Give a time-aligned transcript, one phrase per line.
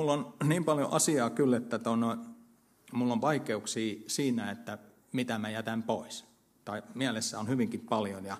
[0.00, 2.26] mulla on niin paljon asiaa kyllä, että ton,
[2.92, 4.78] mulla on vaikeuksia siinä, että
[5.12, 6.24] mitä mä jätän pois.
[6.64, 8.36] Tai mielessä on hyvinkin paljon ja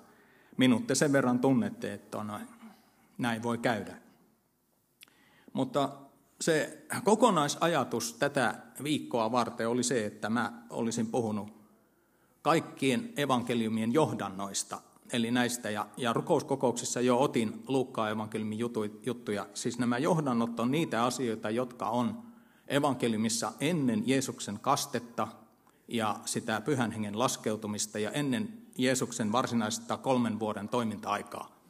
[0.56, 2.40] minut te sen verran tunnette, että on,
[3.18, 3.96] näin voi käydä.
[5.52, 5.92] Mutta
[6.40, 11.52] se kokonaisajatus tätä viikkoa varten oli se, että mä olisin puhunut
[12.42, 14.80] kaikkien evankeliumien johdannoista,
[15.12, 18.58] eli näistä, ja, ja rukouskokouksissa jo otin Luukkaan evankeliumin
[19.06, 19.46] juttuja.
[19.54, 22.22] Siis nämä johdannot on niitä asioita, jotka on
[22.68, 25.28] evankeliumissa ennen Jeesuksen kastetta
[25.88, 31.60] ja sitä pyhän hengen laskeutumista ja ennen Jeesuksen varsinaista kolmen vuoden toiminta-aikaa.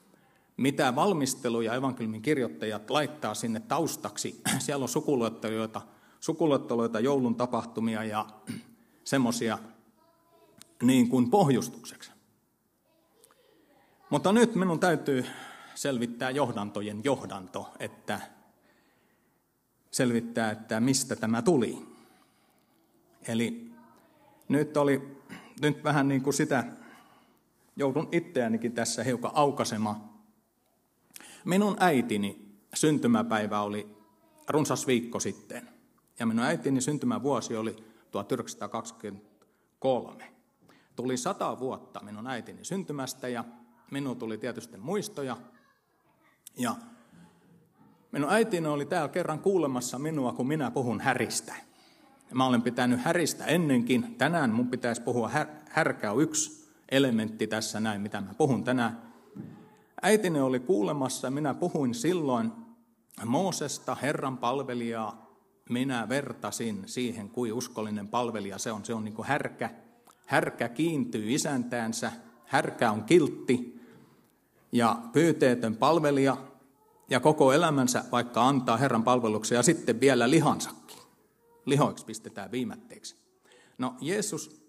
[0.56, 5.82] Mitä valmisteluja evankeliumin kirjoittajat laittaa sinne taustaksi, siellä on sukuluetteluita,
[6.20, 8.26] sukuluetteluita joulun tapahtumia ja
[9.04, 9.58] semmoisia
[10.82, 12.10] niin kuin pohjustukseksi.
[14.10, 15.26] Mutta nyt minun täytyy
[15.74, 18.20] selvittää johdantojen johdanto, että
[19.90, 21.86] selvittää, että mistä tämä tuli.
[23.28, 23.72] Eli
[24.48, 25.22] nyt oli
[25.62, 26.64] nyt vähän niin kuin sitä,
[27.76, 30.10] joudun itseänikin tässä hiukan aukasemaan.
[31.44, 33.96] Minun äitini syntymäpäivä oli
[34.48, 35.68] runsas viikko sitten.
[36.18, 37.76] Ja minun äitini syntymävuosi oli
[38.10, 40.32] 1923.
[40.96, 43.44] Tuli sata vuotta minun äitini syntymästä ja
[43.90, 45.36] minun tuli tietysti muistoja.
[46.56, 46.76] Ja
[48.12, 51.54] minun äitini oli täällä kerran kuulemassa minua, kun minä puhun häristä.
[52.34, 54.14] Mä olen pitänyt häristä ennenkin.
[54.18, 59.02] Tänään mun pitäisi puhua, här, härkä on yksi elementti tässä näin, mitä mä puhun tänään.
[60.02, 62.52] Äitini oli kuulemassa, minä puhuin silloin
[63.26, 65.30] Moosesta, Herran palvelijaa.
[65.70, 68.84] Minä vertasin siihen, kuin uskollinen palvelija se on.
[68.84, 69.70] Se on niin kuin härkä.
[70.26, 72.12] Härkä kiintyy isäntäänsä,
[72.46, 73.79] härkä on kiltti
[74.72, 76.36] ja pyyteetön palvelija
[77.10, 80.98] ja koko elämänsä vaikka antaa Herran palveluksen ja sitten vielä lihansakin.
[81.66, 83.16] Lihoiksi pistetään viimätteeksi.
[83.78, 84.60] No Jeesus,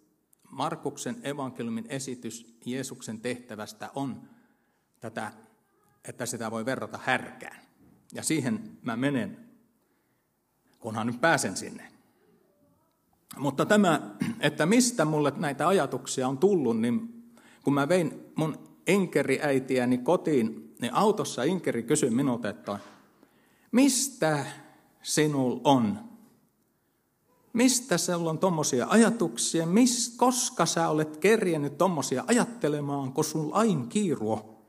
[0.49, 4.21] Markuksen evankeliumin esitys Jeesuksen tehtävästä on
[4.99, 5.31] tätä,
[6.05, 7.61] että sitä voi verrata härkään.
[8.13, 9.49] Ja siihen mä menen,
[10.79, 11.91] kunhan nyt pääsen sinne.
[13.37, 17.23] Mutta tämä, että mistä mulle näitä ajatuksia on tullut, niin
[17.63, 22.79] kun mä vein mun enkeriäitiäni kotiin, niin autossa inkeri kysyi minulta, että
[23.71, 24.45] mistä
[25.01, 25.99] sinul on?
[27.53, 29.65] Mistä sinulla on tuommoisia ajatuksia?
[29.65, 34.63] Mis, koska sä olet kerjennyt tuommoisia ajattelemaan, kun sun lain kiiruo?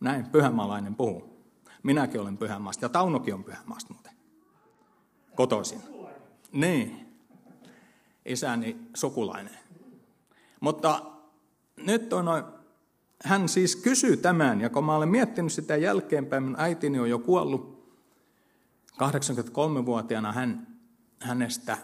[0.00, 1.36] Näin pyhämaalainen puhuu.
[1.82, 4.12] Minäkin olen pyhämaasta ja Taunokin on pyhämaasta muuten.
[5.34, 5.80] Kotoisin.
[6.52, 7.06] Niin.
[8.24, 9.58] Isäni sukulainen.
[10.60, 11.02] Mutta
[11.76, 12.26] nyt on
[13.24, 17.18] hän siis kysyy tämän, ja kun mä olen miettinyt sitä jälkeenpäin, minun äitini on jo
[17.18, 17.76] kuollut.
[18.92, 20.66] 83-vuotiaana hän,
[21.20, 21.78] hänestä,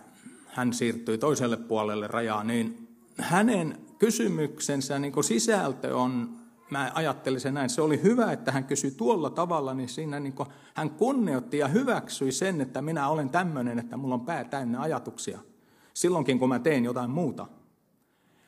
[0.46, 2.88] hän siirtyi toiselle puolelle rajaa, niin
[3.18, 6.42] hänen kysymyksensä niin sisältö on
[6.72, 10.34] mä ajattelin sen näin, se oli hyvä, että hän kysyi tuolla tavalla, niin siinä niin
[10.74, 15.38] hän kunnioitti ja hyväksyi sen, että minä olen tämmöinen, että mulla on pää täynnä ajatuksia.
[15.94, 17.46] Silloinkin, kun mä teen jotain muuta.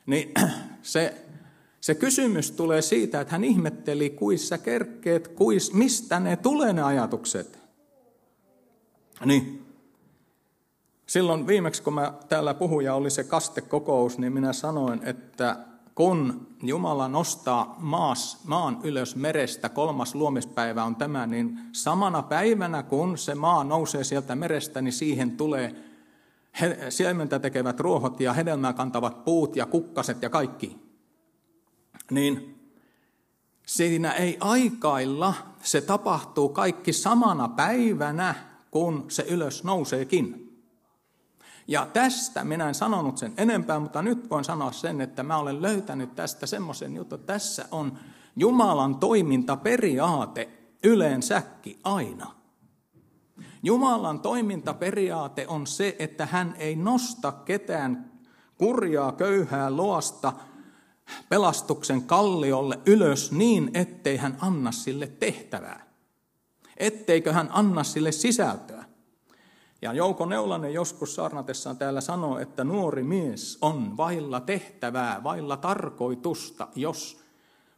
[0.05, 0.33] Niin
[0.81, 1.25] se,
[1.81, 7.59] se kysymys tulee siitä, että hän ihmetteli, kuissa kerkkeet, kuis, mistä ne tulee ne ajatukset.
[9.25, 9.65] Niin,
[11.05, 15.57] silloin viimeksi, kun mä täällä puhuja oli se kastekokous, niin minä sanoin, että
[15.95, 23.17] kun Jumala nostaa maas, maan ylös merestä, kolmas luomispäivä on tämä, niin samana päivänä kun
[23.17, 25.75] se maa nousee sieltä merestä, niin siihen tulee
[26.89, 30.77] siementä tekevät ruohot ja hedelmää kantavat puut ja kukkaset ja kaikki.
[32.11, 32.55] Niin
[33.65, 38.35] siinä ei aikailla, se tapahtuu kaikki samana päivänä,
[38.71, 40.41] kun se ylös nouseekin.
[41.67, 45.61] Ja tästä minä en sanonut sen enempää, mutta nyt voin sanoa sen, että mä olen
[45.61, 47.99] löytänyt tästä semmoisen jutun, tässä on
[48.35, 50.49] Jumalan toimintaperiaate
[50.83, 52.35] yleensäkin aina.
[53.65, 58.11] Jumalan toimintaperiaate on se, että hän ei nosta ketään
[58.57, 60.33] kurjaa, köyhää loasta
[61.29, 65.85] pelastuksen kalliolle ylös niin, ettei hän anna sille tehtävää.
[66.77, 68.85] Etteikö hän anna sille sisältöä.
[69.81, 76.67] Ja Jouko Neulanen joskus saarnatessaan täällä sanoo, että nuori mies on vailla tehtävää, vailla tarkoitusta,
[76.75, 77.24] jos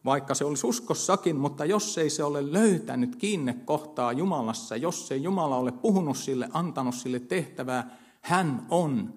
[0.05, 5.23] vaikka se olisi uskossakin, mutta jos ei se ole löytänyt kiinne kohtaa Jumalassa, jos ei
[5.23, 9.13] Jumala ole puhunut sille, antanut sille tehtävää, hän on.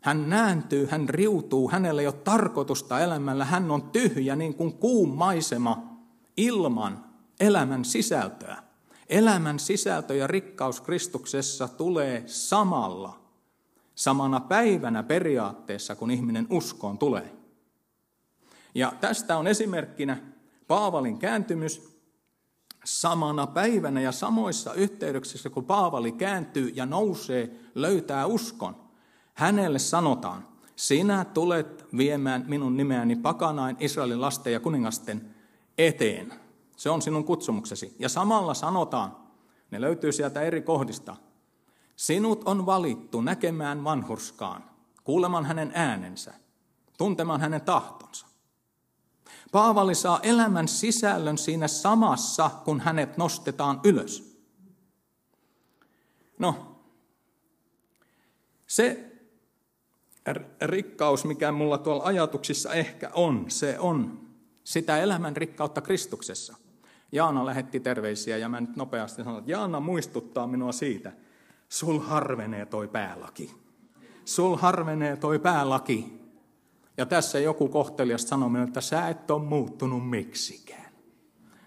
[0.00, 5.08] Hän nääntyy, hän riutuu, hänellä ei ole tarkoitusta elämällä, hän on tyhjä niin kuin kuun
[5.08, 5.98] maisema
[6.36, 7.04] ilman
[7.40, 8.62] elämän sisältöä.
[9.08, 13.20] Elämän sisältö ja rikkaus Kristuksessa tulee samalla,
[13.94, 17.39] samana päivänä periaatteessa, kun ihminen uskoon tulee.
[18.74, 20.16] Ja tästä on esimerkkinä
[20.66, 22.00] Paavalin kääntymys
[22.84, 28.76] samana päivänä ja samoissa yhteyksissä, kun Paavali kääntyy ja nousee, löytää uskon.
[29.34, 35.34] Hänelle sanotaan, sinä tulet viemään minun nimeäni pakanain Israelin lasten ja kuningasten
[35.78, 36.32] eteen.
[36.76, 37.96] Se on sinun kutsumuksesi.
[37.98, 39.16] Ja samalla sanotaan,
[39.70, 41.16] ne löytyy sieltä eri kohdista,
[41.96, 44.64] sinut on valittu näkemään vanhurskaan,
[45.04, 46.34] kuulemaan hänen äänensä,
[46.98, 48.29] tuntemaan hänen tahtonsa.
[49.52, 54.40] Paavali saa elämän sisällön siinä samassa, kun hänet nostetaan ylös.
[56.38, 56.76] No,
[58.66, 59.10] se
[60.62, 64.28] rikkaus, mikä mulla tuolla ajatuksissa ehkä on, se on
[64.64, 66.56] sitä elämän rikkautta Kristuksessa.
[67.12, 71.12] Jaana lähetti terveisiä ja mä nyt nopeasti sanon, että Jaana muistuttaa minua siitä,
[71.68, 73.54] sul harvenee toi päälaki.
[74.24, 76.20] Sul harvenee toi päälaki.
[77.00, 80.92] Ja tässä joku kohtelias sanoi minulle, että sä et ole muuttunut miksikään.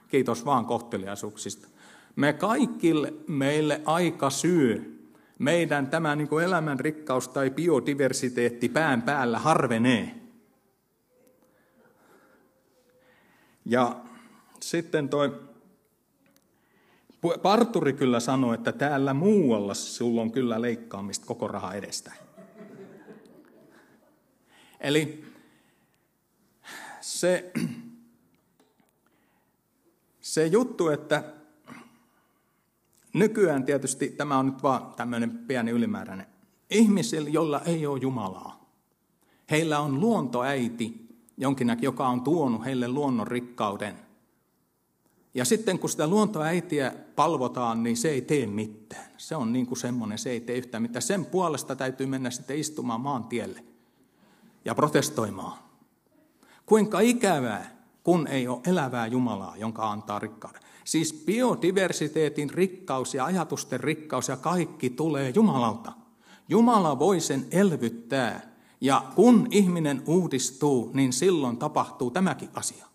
[0.07, 1.67] Kiitos vaan kohteliaisuuksista.
[2.15, 5.03] Me kaikille meille aika syy,
[5.39, 10.15] meidän tämä niin kuin elämän rikkaus tai biodiversiteetti pään päällä harvenee.
[13.65, 14.01] Ja
[14.61, 15.41] sitten toi
[17.41, 22.22] parturi kyllä sanoi, että täällä muualla sulla on kyllä leikkaamista koko raha edestä.
[24.83, 25.25] Eli
[27.01, 27.51] se,
[30.21, 31.23] se juttu, että
[33.13, 36.25] nykyään tietysti tämä on nyt vaan tämmöinen pieni ylimääräinen.
[36.69, 38.69] Ihmisillä, jolla ei ole Jumalaa,
[39.51, 41.07] heillä on luontoäiti,
[41.37, 43.99] jonkinnäkin, joka on tuonut heille luonnon rikkauden.
[45.33, 49.11] Ja sitten kun sitä luontoäitiä palvotaan, niin se ei tee mitään.
[49.17, 51.01] Se on niin kuin semmoinen, se ei tee yhtään mitään.
[51.01, 53.63] Sen puolesta täytyy mennä sitten istumaan maantielle
[54.65, 55.57] ja protestoimaan.
[56.65, 60.61] Kuinka ikävää, kun ei ole elävää Jumalaa, jonka antaa rikkauden.
[60.83, 65.91] Siis biodiversiteetin rikkaus ja ajatusten rikkaus ja kaikki tulee Jumalalta.
[66.49, 72.85] Jumala voi sen elvyttää ja kun ihminen uudistuu, niin silloin tapahtuu tämäkin asia.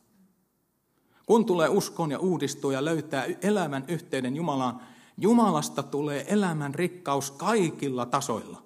[1.26, 4.80] Kun tulee uskoon ja uudistuu ja löytää elämän yhteyden Jumalaan,
[5.16, 8.62] Jumalasta tulee elämän rikkaus kaikilla tasoilla,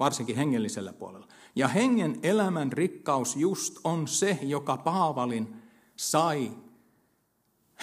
[0.00, 1.28] varsinkin hengellisellä puolella.
[1.56, 5.56] Ja hengen elämän rikkaus just on se, joka Paavalin
[5.96, 6.50] sai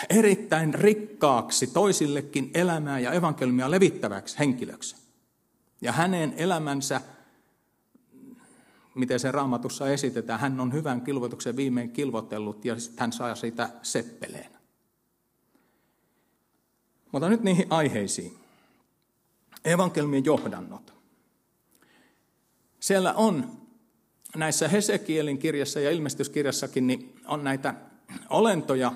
[0.09, 4.95] erittäin rikkaaksi toisillekin elämää ja evankeliumia levittäväksi henkilöksi.
[5.81, 7.01] Ja hänen elämänsä
[8.97, 14.51] miten se raamatussa esitetään, hän on hyvän kilvoituksen viimein kilvotellut ja hän saa sitä seppeleen.
[17.11, 18.37] Mutta nyt niihin aiheisiin.
[19.65, 20.96] Evankelmien johdannot.
[22.87, 23.51] Siellä on
[24.35, 27.73] näissä Hesekielin kirjassa ja ilmestyskirjassakin niin on näitä
[28.29, 28.93] olentoja,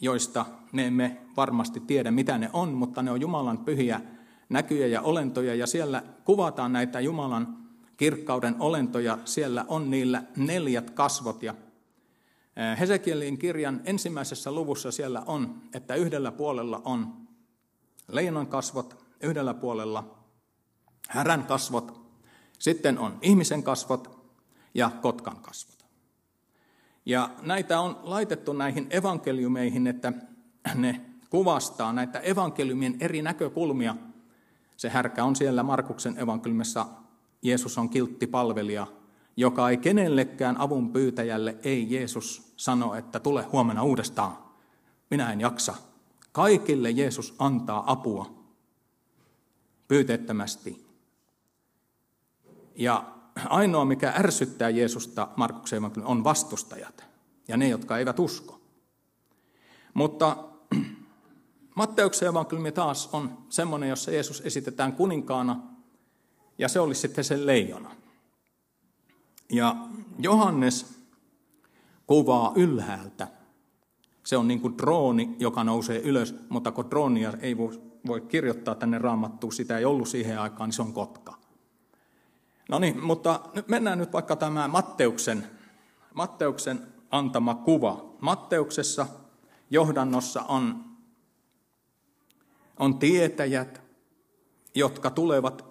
[0.00, 4.00] joista ne emme varmasti tiedä, mitä ne on, mutta ne on Jumalan pyhiä
[4.48, 7.58] näkyjä ja olentoja, ja siellä kuvataan näitä Jumalan
[7.96, 11.42] kirkkauden olentoja, siellä on niillä neljät kasvot.
[11.42, 11.54] Ja
[12.78, 17.14] Hesekielin kirjan ensimmäisessä luvussa siellä on, että yhdellä puolella on
[18.08, 20.18] leijonan kasvot, yhdellä puolella
[21.08, 21.99] härän kasvot,
[22.60, 24.20] sitten on ihmisen kasvot
[24.74, 25.86] ja kotkan kasvot.
[27.06, 30.12] Ja näitä on laitettu näihin evankeliumeihin, että
[30.74, 31.00] ne
[31.30, 33.96] kuvastaa näitä evankeliumien eri näkökulmia.
[34.76, 36.86] Se härkä on siellä Markuksen evankeliumissa
[37.42, 38.86] Jeesus on kiltti palvelija,
[39.36, 44.38] joka ei kenellekään avun pyytäjälle, ei Jeesus sano, että tule huomenna uudestaan.
[45.10, 45.74] Minä en jaksa.
[46.32, 48.34] Kaikille Jeesus antaa apua
[49.88, 50.89] pyyteettömästi.
[52.76, 53.04] Ja
[53.48, 57.04] ainoa, mikä ärsyttää Jeesusta Markuksen on vastustajat
[57.48, 58.60] ja ne, jotka eivät usko.
[59.94, 60.36] Mutta
[61.74, 65.60] Matteuksen evankeliumi taas on semmoinen, jossa Jeesus esitetään kuninkaana–
[66.60, 67.90] ja se oli sitten se leijona.
[69.52, 69.76] Ja
[70.18, 70.94] Johannes
[72.06, 73.28] kuvaa ylhäältä.
[74.24, 77.56] Se on niin kuin drooni, joka nousee ylös, mutta kun droonia ei
[78.06, 81.39] voi kirjoittaa tänne raamattuun, sitä ei ollut siihen aikaan, niin se on kotka.
[82.70, 85.46] No niin, mutta nyt mennään nyt vaikka tämä Matteuksen,
[86.14, 88.14] Matteuksen antama kuva.
[88.20, 89.06] Matteuksessa
[89.70, 90.84] johdannossa on,
[92.78, 93.82] on tietäjät,
[94.74, 95.64] jotka tulevat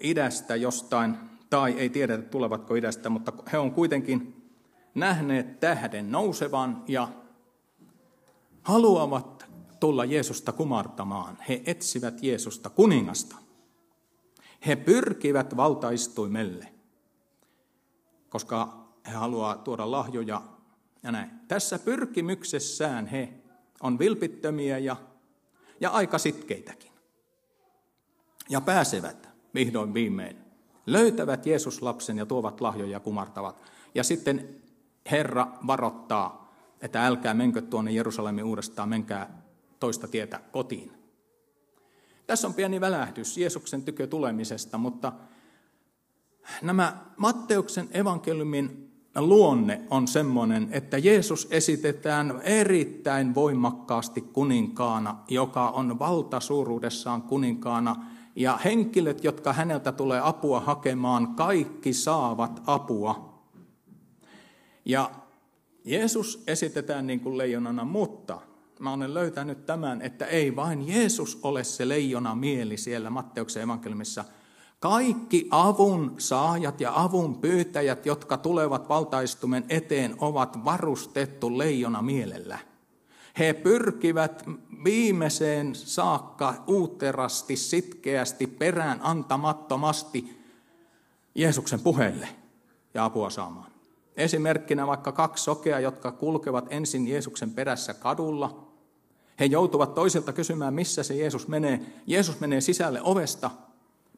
[0.00, 1.16] idästä jostain,
[1.50, 4.50] tai ei tiedetä tulevatko idästä, mutta he on kuitenkin
[4.94, 7.08] nähneet tähden nousevan ja
[8.62, 9.46] haluavat
[9.80, 11.38] tulla Jeesusta kumartamaan.
[11.48, 13.41] He etsivät Jeesusta kuningasta.
[14.66, 16.68] He pyrkivät valtaistuimelle,
[18.28, 20.42] koska he haluaa tuoda lahjoja
[21.02, 21.30] ja näin.
[21.48, 23.32] Tässä pyrkimyksessään he
[23.80, 24.96] on vilpittömiä ja,
[25.80, 26.92] ja aika sitkeitäkin.
[28.48, 30.36] Ja pääsevät vihdoin viimein.
[30.86, 33.62] Löytävät Jeesus-lapsen ja tuovat lahjoja kumartavat.
[33.94, 34.62] Ja sitten
[35.10, 39.42] Herra varoittaa, että älkää menkö tuonne Jerusalemin uudestaan, menkää
[39.80, 41.01] toista tietä kotiin.
[42.26, 45.12] Tässä on pieni välähdys Jeesuksen tykö tulemisesta, mutta
[46.62, 57.22] nämä Matteuksen evankeliumin luonne on semmoinen, että Jeesus esitetään erittäin voimakkaasti kuninkaana, joka on valtasuuruudessaan
[57.22, 63.42] kuninkaana, ja henkilöt, jotka häneltä tulee apua hakemaan, kaikki saavat apua.
[64.84, 65.10] Ja
[65.84, 68.40] Jeesus esitetään niin kuin leijonana, mutta
[68.82, 74.24] mä olen löytänyt tämän, että ei vain Jeesus ole se leijona mieli siellä Matteuksen evankeliumissa.
[74.80, 82.58] Kaikki avun saajat ja avun pyytäjät, jotka tulevat valtaistumen eteen, ovat varustettu leijona mielellä.
[83.38, 84.44] He pyrkivät
[84.84, 90.42] viimeiseen saakka uuterasti, sitkeästi, perään antamattomasti
[91.34, 92.28] Jeesuksen puheelle
[92.94, 93.72] ja apua saamaan.
[94.16, 98.71] Esimerkkinä vaikka kaksi sokea, jotka kulkevat ensin Jeesuksen perässä kadulla.
[99.42, 101.80] He joutuvat toisilta kysymään, missä se Jeesus menee.
[102.06, 103.50] Jeesus menee sisälle ovesta,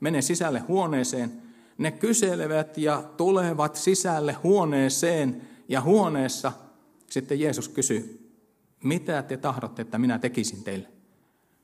[0.00, 1.32] menee sisälle huoneeseen.
[1.78, 6.52] Ne kyselevät ja tulevat sisälle huoneeseen ja huoneessa
[7.10, 8.30] sitten Jeesus kysyy,
[8.82, 10.88] mitä te tahdotte, että minä tekisin teille?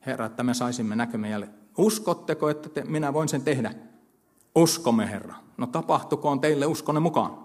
[0.06, 1.54] Herra, että me saisimme näkömme jälleen.
[1.78, 3.74] Uskotteko, että te, minä voin sen tehdä?
[4.54, 5.34] Uskomme, Herra.
[5.56, 7.38] No tapahtukoon teille uskonne mukaan.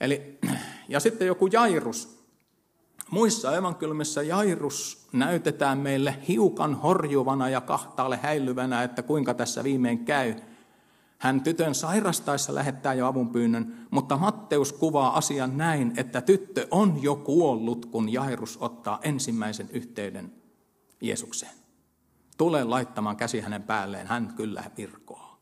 [0.00, 0.38] Eli,
[0.88, 2.17] ja sitten joku Jairus.
[3.10, 10.34] Muissa evankeliumissa Jairus näytetään meille hiukan horjuvana ja kahtaalle häilyvänä, että kuinka tässä viimein käy.
[11.18, 17.16] Hän tytön sairastaessa lähettää jo avunpyynnön, mutta Matteus kuvaa asian näin, että tyttö on jo
[17.16, 20.32] kuollut, kun Jairus ottaa ensimmäisen yhteyden
[21.00, 21.52] Jeesukseen.
[22.36, 25.38] Tule laittamaan käsi hänen päälleen, hän kyllä virkoaa.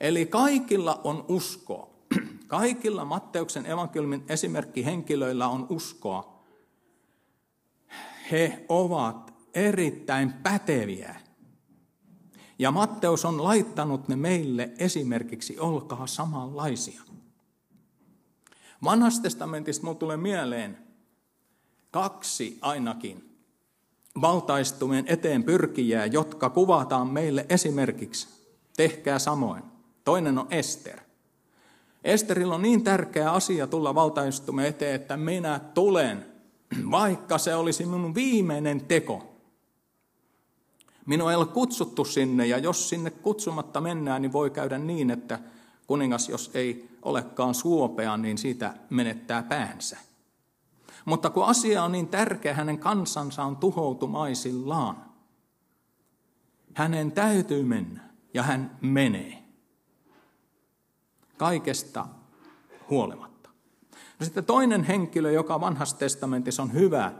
[0.00, 1.90] Eli kaikilla on uskoa.
[2.46, 6.41] Kaikilla Matteuksen evankeliumin esimerkkihenkilöillä on uskoa.
[8.30, 11.16] He ovat erittäin päteviä.
[12.58, 17.02] Ja Matteus on laittanut ne meille esimerkiksi, olkaa samanlaisia.
[18.84, 20.78] Vanhasta testamentista minulle tulee mieleen
[21.90, 23.38] kaksi ainakin
[24.20, 28.28] valtaistumien eteen pyrkijää, jotka kuvataan meille esimerkiksi.
[28.76, 29.62] Tehkää samoin.
[30.04, 31.00] Toinen on Ester.
[32.04, 36.31] Esterillä on niin tärkeä asia tulla valtaistumeen eteen, että minä tulen,
[36.90, 39.28] vaikka se olisi minun viimeinen teko.
[41.06, 45.38] Minua ei ole kutsuttu sinne, ja jos sinne kutsumatta mennään, niin voi käydä niin, että
[45.86, 49.98] kuningas, jos ei olekaan suopea, niin siitä menettää päänsä.
[51.04, 55.04] Mutta kun asia on niin tärkeä, hänen kansansa on tuhoutumaisillaan.
[56.74, 58.00] Hänen täytyy mennä,
[58.34, 59.42] ja hän menee
[61.36, 62.06] kaikesta
[62.90, 63.31] huolimatta.
[64.20, 67.12] No sitten toinen henkilö, joka vanhassa testamentissa on hyvä,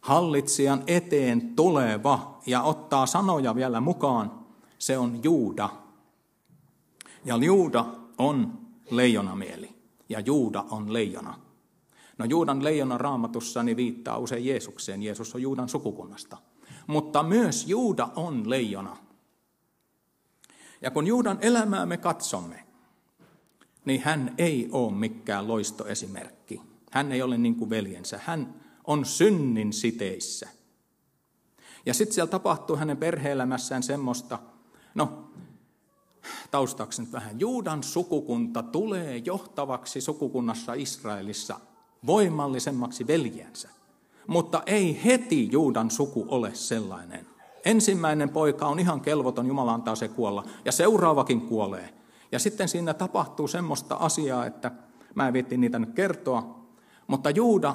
[0.00, 4.44] hallitsijan eteen tuleva ja ottaa sanoja vielä mukaan,
[4.78, 5.68] se on Juuda.
[7.24, 7.84] Ja Juuda
[8.18, 8.58] on
[8.90, 9.74] leijonamieli
[10.08, 11.38] ja Juuda on leijona.
[12.18, 15.02] No Juudan leijona raamatussa niin viittaa usein Jeesukseen.
[15.02, 16.36] Jeesus on Juudan sukukunnasta.
[16.86, 18.96] Mutta myös Juuda on leijona.
[20.82, 22.64] Ja kun Juudan elämää me katsomme,
[23.84, 26.60] niin hän ei ole mikään loistoesimerkki.
[26.90, 28.20] Hän ei ole niin kuin veljensä.
[28.24, 30.48] Hän on synnin siteissä.
[31.86, 34.38] Ja sitten siellä tapahtuu hänen perheelämässään semmoista,
[34.94, 35.30] no
[36.50, 41.60] taustaksi nyt vähän, Juudan sukukunta tulee johtavaksi sukukunnassa Israelissa
[42.06, 43.68] voimallisemmaksi veljensä.
[44.26, 47.26] Mutta ei heti Juudan suku ole sellainen.
[47.64, 51.94] Ensimmäinen poika on ihan kelvoton, Jumala antaa se kuolla, ja seuraavakin kuolee.
[52.34, 54.70] Ja sitten siinä tapahtuu semmoista asiaa, että
[55.14, 56.66] mä en viitti niitä nyt kertoa,
[57.06, 57.74] mutta Juuda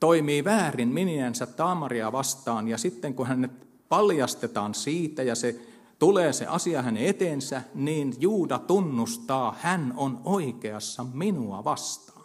[0.00, 3.50] toimii väärin miniänsä Taamaria vastaan, ja sitten kun hänet
[3.88, 5.60] paljastetaan siitä, ja se
[5.98, 12.24] tulee se asia hänen eteensä, niin Juuda tunnustaa, hän on oikeassa minua vastaan.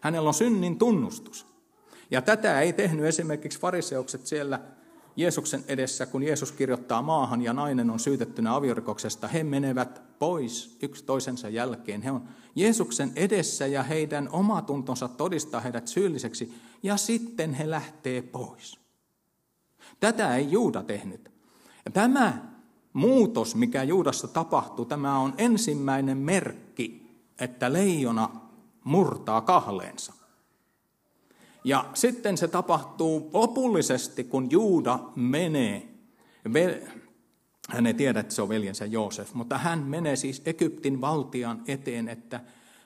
[0.00, 1.46] Hänellä on synnin tunnustus.
[2.10, 4.60] Ja tätä ei tehnyt esimerkiksi fariseukset siellä
[5.18, 11.04] Jeesuksen edessä, kun Jeesus kirjoittaa maahan ja nainen on syytettynä aviorikoksesta, he menevät pois yksi
[11.04, 12.02] toisensa jälkeen.
[12.02, 18.78] He on Jeesuksen edessä ja heidän omatuntonsa todistaa heidät syylliseksi ja sitten he lähtee pois.
[20.00, 21.30] Tätä ei Juuda tehnyt.
[21.84, 22.52] Ja tämä
[22.92, 27.06] muutos, mikä Juudassa tapahtuu, tämä on ensimmäinen merkki,
[27.38, 28.30] että leijona
[28.84, 30.17] murtaa kahleensa.
[31.64, 35.88] Ja sitten se tapahtuu lopullisesti, kun Juuda menee.
[37.68, 42.08] Hän ei tiedä, että se on veljensä Joosef, mutta hän menee siis Egyptin valtian eteen,
[42.08, 42.40] että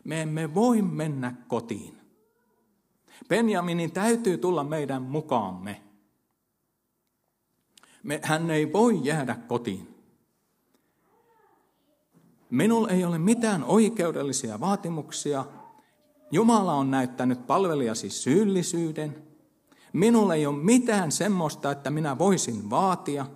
[0.04, 1.98] me emme voi mennä kotiin.
[3.28, 5.82] Benjaminin täytyy tulla meidän mukaamme.
[8.02, 9.94] Me, hän ei voi jäädä kotiin.
[12.50, 15.44] Minulla ei ole mitään oikeudellisia vaatimuksia.
[16.32, 19.22] Jumala on näyttänyt palvelijasi syyllisyyden.
[19.92, 23.26] Minulla ei ole mitään semmoista, että minä voisin vaatia,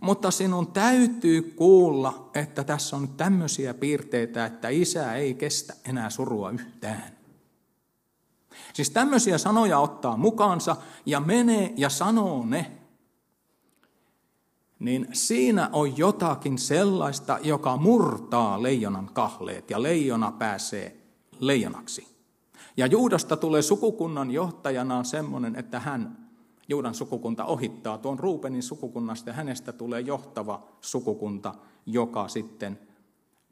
[0.00, 6.50] mutta sinun täytyy kuulla, että tässä on tämmöisiä piirteitä, että isä ei kestä enää surua
[6.50, 7.04] yhtään.
[8.72, 12.70] Siis tämmöisiä sanoja ottaa mukaansa ja menee ja sanoo ne
[14.78, 20.96] niin siinä on jotakin sellaista, joka murtaa leijonan kahleet ja leijona pääsee
[21.40, 22.13] leijonaksi.
[22.76, 26.24] Ja Juudasta tulee sukukunnan johtajanaan semmoinen, että hän,
[26.68, 31.54] Juudan sukukunta, ohittaa tuon Ruupenin sukukunnasta ja hänestä tulee johtava sukukunta,
[31.86, 32.78] joka sitten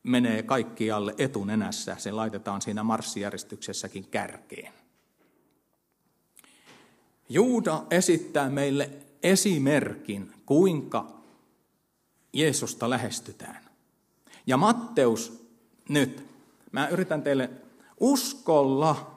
[0.02, 1.96] menee kaikkialle etunenässä.
[1.98, 4.72] Se laitetaan siinä marssijärjestyksessäkin kärkeen.
[7.28, 8.90] Juuda esittää meille
[9.22, 11.06] esimerkin, kuinka
[12.32, 13.64] Jeesusta lähestytään.
[14.46, 15.46] Ja Matteus
[15.88, 16.26] nyt,
[16.72, 17.50] mä yritän teille
[18.00, 19.11] uskolla,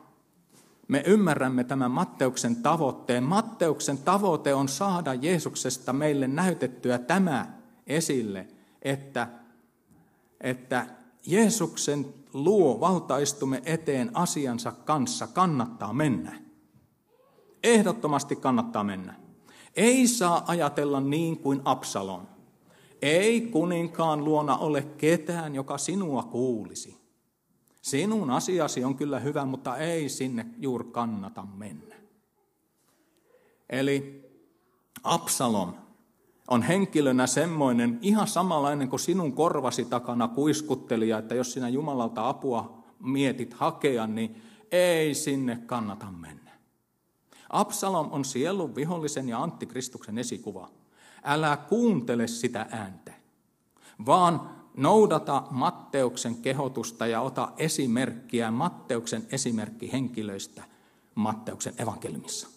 [0.88, 3.24] me ymmärrämme tämän Matteuksen tavoitteen.
[3.24, 7.54] Matteuksen tavoite on saada Jeesuksesta meille näytettyä tämä
[7.88, 8.48] esille,
[8.82, 9.28] että,
[10.42, 10.88] että
[11.26, 16.40] Jeesuksen luo valtaistumme eteen asiansa kanssa kannattaa mennä.
[17.64, 19.14] Ehdottomasti kannattaa mennä.
[19.76, 22.28] Ei saa ajatella niin kuin Absalon.
[23.02, 27.05] Ei kuninkaan luona ole ketään, joka sinua kuulisi.
[27.86, 31.96] Sinun asiasi on kyllä hyvä, mutta ei sinne juuri kannata mennä.
[33.70, 34.26] Eli
[35.04, 35.74] Absalom
[36.48, 42.84] on henkilönä semmoinen ihan samanlainen kuin sinun korvasi takana kuiskuttelija, että jos sinä Jumalalta apua
[43.00, 46.52] mietit hakea, niin ei sinne kannata mennä.
[47.50, 50.70] Absalom on sielun vihollisen ja antikristuksen esikuva
[51.24, 53.14] älä kuuntele sitä ääntä,
[54.06, 60.64] vaan noudata Matteuksen kehotusta ja ota esimerkkiä Matteuksen esimerkkihenkilöistä
[61.16, 62.48] Matteuksen evankeliumissa.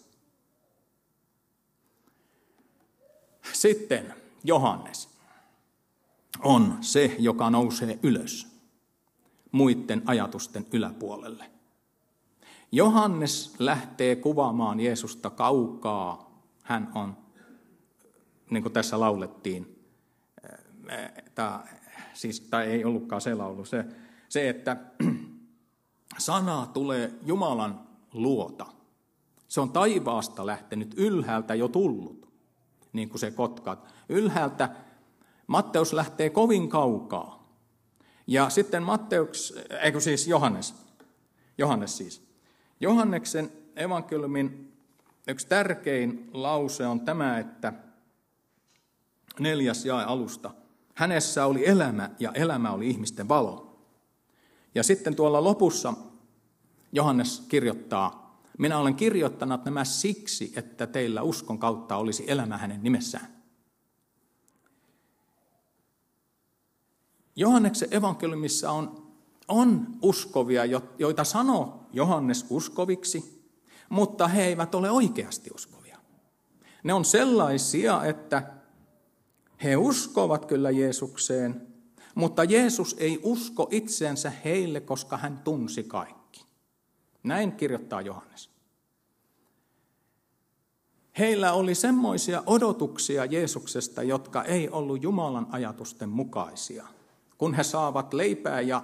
[3.53, 5.09] Sitten Johannes
[6.43, 8.47] on se, joka nousee ylös
[9.51, 11.51] muiden ajatusten yläpuolelle.
[12.71, 16.31] Johannes lähtee kuvaamaan Jeesusta kaukaa.
[16.63, 17.17] Hän on
[18.49, 19.85] niin kuin tässä laulettiin,
[21.35, 21.59] tai,
[22.19, 23.85] siis, tai ei ollutkaan se laulu, se,
[24.29, 24.77] se että
[26.17, 28.65] sana tulee Jumalan luota.
[29.47, 32.29] Se on taivaasta lähtenyt, ylhäältä jo tullut,
[32.93, 33.93] niin kuin se kotkat.
[34.09, 34.69] Ylhäältä
[35.47, 37.53] Matteus lähtee kovin kaukaa.
[38.27, 40.75] Ja sitten Matteus, eikö siis Johannes,
[41.57, 42.29] Johannes siis.
[42.79, 44.73] Johanneksen evankeliumin
[45.27, 47.73] yksi tärkein lause on tämä, että
[49.39, 50.51] neljäs jae alusta.
[50.99, 53.79] Hänessä oli elämä ja elämä oli ihmisten valo.
[54.75, 55.93] Ja sitten tuolla lopussa
[56.91, 63.27] Johannes kirjoittaa, minä olen kirjoittanut nämä siksi, että teillä uskon kautta olisi elämä hänen nimessään.
[67.35, 69.11] Johanneksen evankeliumissa on,
[69.47, 70.65] on uskovia,
[70.99, 73.49] joita sanoo Johannes uskoviksi,
[73.89, 75.97] mutta he eivät ole oikeasti uskovia.
[76.83, 78.58] Ne on sellaisia, että
[79.63, 81.67] he uskovat kyllä Jeesukseen,
[82.15, 86.45] mutta Jeesus ei usko itseensä heille, koska hän tunsi kaikki.
[87.23, 88.49] Näin kirjoittaa Johannes.
[91.19, 96.87] Heillä oli semmoisia odotuksia Jeesuksesta, jotka ei ollut Jumalan ajatusten mukaisia.
[97.37, 98.83] Kun he saavat leipää ja,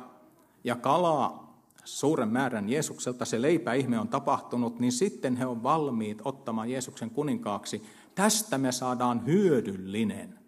[0.64, 6.70] ja kalaa suuren määrän Jeesukselta, se leipäihme on tapahtunut, niin sitten he on valmiit ottamaan
[6.70, 7.84] Jeesuksen kuninkaaksi.
[8.16, 10.45] Tästä me saadaan hyödyllinen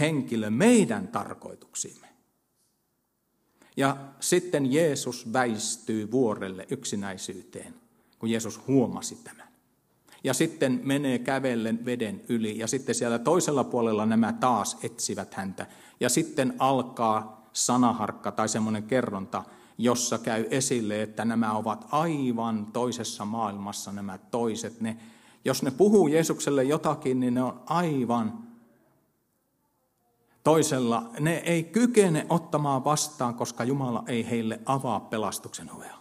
[0.00, 2.08] henkilö meidän tarkoituksimme.
[3.76, 7.74] Ja sitten Jeesus väistyy vuorelle yksinäisyyteen,
[8.18, 9.48] kun Jeesus huomasi tämän.
[10.24, 12.58] ja sitten menee kävellen veden yli.
[12.58, 15.66] Ja sitten siellä toisella puolella nämä taas etsivät häntä.
[16.00, 19.44] Ja sitten alkaa sanaharkka tai semmoinen kerronta,
[19.78, 24.80] jossa käy esille, että nämä ovat aivan toisessa maailmassa nämä toiset.
[24.80, 24.96] Ne,
[25.44, 28.51] jos ne puhuu Jeesukselle jotakin, niin ne on aivan
[30.44, 31.10] toisella.
[31.20, 35.96] Ne ei kykene ottamaan vastaan, koska Jumala ei heille avaa pelastuksen ovea.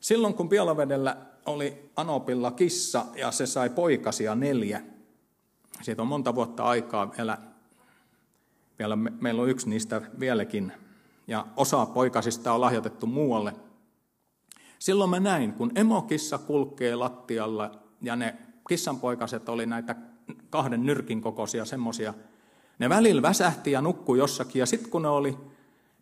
[0.00, 4.82] Silloin kun Pielavedellä oli Anopilla kissa ja se sai poikasia neljä,
[5.82, 7.38] siitä on monta vuotta aikaa vielä,
[8.78, 10.72] vielä meillä on yksi niistä vieläkin,
[11.26, 13.54] ja osa poikasista on lahjoitettu muualle.
[14.78, 17.70] Silloin mä näin, kun emokissa kulkee lattialla
[18.02, 18.36] ja ne
[18.68, 19.96] kissanpoikaset oli näitä
[20.50, 22.14] kahden nyrkin kokoisia semmoisia.
[22.78, 25.36] Ne välillä väsähti ja nukkui jossakin ja sitten kun ne oli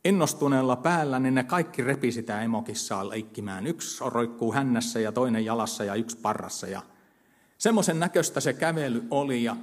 [0.04, 3.66] innostuneella päällä, niin ne kaikki repi sitä emokissaa leikkimään.
[3.66, 6.66] Yksi roikkuu hännässä ja toinen jalassa ja yksi parrassa.
[6.66, 6.82] Ja
[7.58, 9.44] semmoisen näköistä se kävely oli.
[9.44, 9.56] Ja,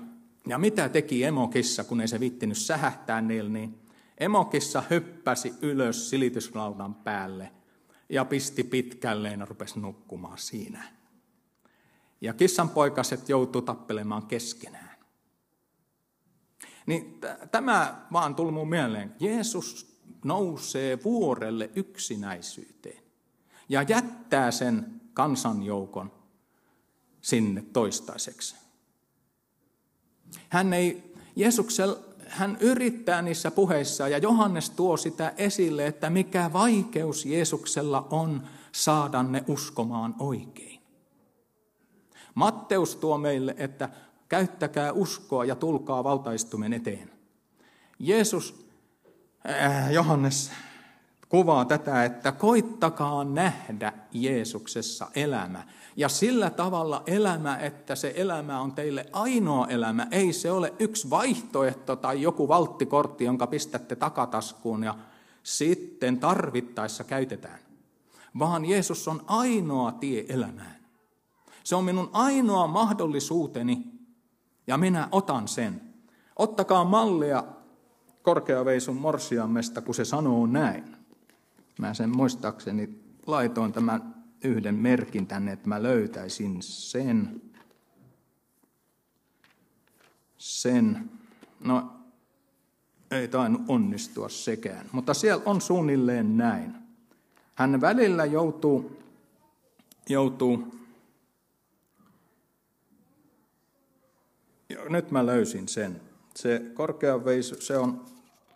[0.48, 3.80] ja mitä teki emokissa, kun ei se vittinyt sähähtää niillä, niin
[4.18, 7.52] emokissa hyppäsi ylös silityslaudan päälle
[8.10, 10.99] ja pisti pitkälleen ja rupesi nukkumaan siinä.
[12.22, 14.98] Ja kissanpoikaset joutuu tappelemaan keskenään.
[16.86, 19.16] Niin tämä vaan tuli mun mieleen.
[19.20, 23.04] Jeesus nousee vuorelle yksinäisyyteen
[23.70, 26.12] ja jättää sen kansanjoukon
[27.22, 28.56] sinne toistaiseksi.
[30.50, 37.26] Hän ei, Jeesuksella, hän yrittää niissä puheissa ja Johannes tuo sitä esille, että mikä vaikeus
[37.26, 40.79] Jeesuksella on saada ne uskomaan oikein.
[42.40, 43.90] Matteus tuo meille, että
[44.30, 47.12] käyttäkää uskoa ja tulkaa valtaistumen eteen.
[48.00, 48.70] Jeesus
[49.50, 50.52] Äh, Johannes
[51.30, 55.64] kuvaa tätä, että koittakaa nähdä Jeesuksessa elämä.
[55.96, 60.08] Ja sillä tavalla elämä, että se elämä on teille ainoa elämä.
[60.12, 64.96] Ei se ole yksi vaihtoehto tai joku valttikortti, jonka pistätte takataskuun ja
[65.44, 67.60] sitten tarvittaessa käytetään.
[68.40, 70.79] Vaan Jeesus on ainoa tie elämään.
[71.64, 73.84] Se on minun ainoa mahdollisuuteni
[74.68, 75.82] ja minä otan sen.
[76.36, 77.44] Ottakaa mallia
[78.22, 80.96] korkeaveisun morsiammesta, kun se sanoo näin.
[81.80, 87.42] Mä sen muistaakseni laitoin tämän yhden merkin tänne, että mä löytäisin sen.
[90.38, 91.10] Sen.
[91.60, 91.94] No,
[93.12, 96.76] ei tainnut onnistua sekään, mutta siellä on suunnilleen näin.
[97.56, 99.00] Hän välillä joutuu,
[100.10, 100.79] joutuu
[104.90, 106.02] nyt mä löysin sen.
[106.36, 108.06] Se korkea veisu, se on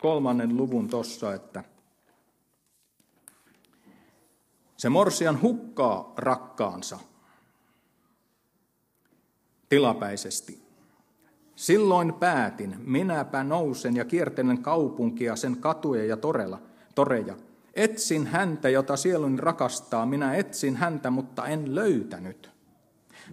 [0.00, 1.64] kolmannen luvun tossa, että
[4.76, 6.98] se morsian hukkaa rakkaansa
[9.68, 10.64] tilapäisesti.
[11.56, 16.62] Silloin päätin, minäpä nousen ja kiertelen kaupunkia, sen katuja ja torella,
[16.94, 17.36] toreja.
[17.74, 22.53] Etsin häntä, jota sieluni rakastaa, minä etsin häntä, mutta en löytänyt.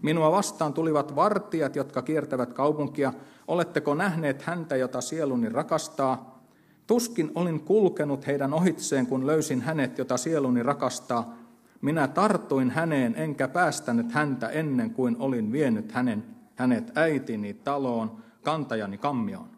[0.02, 3.14] Minua vastaan tulivat vartijat, jotka kiertävät kaupunkia.
[3.48, 6.42] Oletteko nähneet häntä, jota sieluni rakastaa?
[6.88, 11.38] Tuskin olin kulkenut heidän ohitseen, kun löysin hänet, jota sieluni rakastaa.
[11.82, 16.24] Minä tartuin häneen, enkä päästänyt häntä ennen kuin olin vienyt hänen,
[16.56, 19.50] hänet äitini taloon, kantajani kammioon.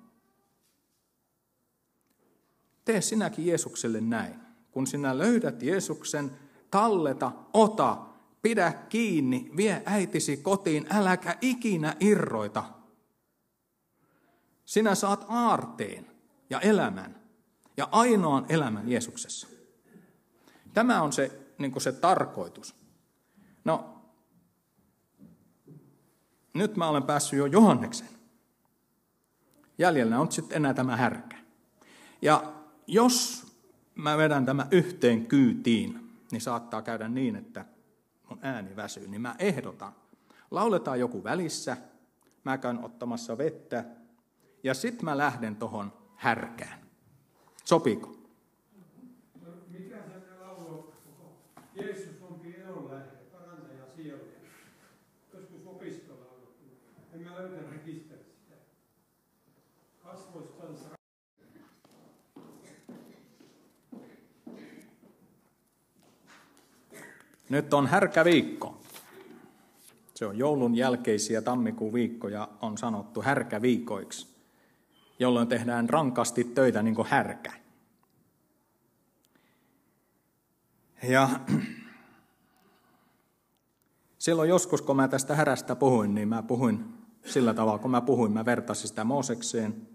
[2.86, 4.34] Tee sinäkin Jeesukselle näin.
[4.72, 6.32] Kun sinä löydät Jeesuksen,
[6.72, 7.98] talleta, ota,
[8.44, 12.64] pidä kiinni, vie äitisi kotiin, äläkä ikinä irroita.
[14.66, 16.08] Sinä saat aarteen
[16.50, 17.16] ja elämän
[17.78, 19.48] ja ainoan elämän Jeesuksessa.
[20.74, 22.76] Tämä on se, niin se tarkoitus.
[23.66, 24.02] No,
[26.54, 28.08] nyt mä olen päässyt jo Johanneksen.
[29.78, 31.38] Jäljellä on sitten enää tämä härkä.
[32.22, 32.54] Ja
[32.88, 33.46] jos
[33.96, 37.66] mä vedän tämä yhteen kyytiin, niin saattaa käydä niin, että
[38.34, 39.08] mun ääni väsyy.
[39.08, 39.96] Niin mä ehdotan,
[40.52, 41.78] lauletaan joku välissä,
[42.44, 43.86] mä käyn ottamassa vettä,
[44.64, 46.80] ja sitten mä lähden tuohon härkään.
[47.66, 48.18] Sopiiko?
[49.68, 50.94] Mikä se laulu
[51.76, 52.13] Jeesus
[67.54, 68.82] Nyt on härkäviikko.
[70.16, 74.34] Se on joulun jälkeisiä tammikuun viikkoja on sanottu härkäviikoiksi
[75.20, 77.54] jolloin tehdään rankasti töitä niin kuin härkä.
[84.20, 86.86] Silloin joskus, kun mä tästä härästä puhuin, niin mä puhuin
[87.26, 89.88] sillä tavalla, kun mä puhuin, mä vertasin sitä Moosekseen,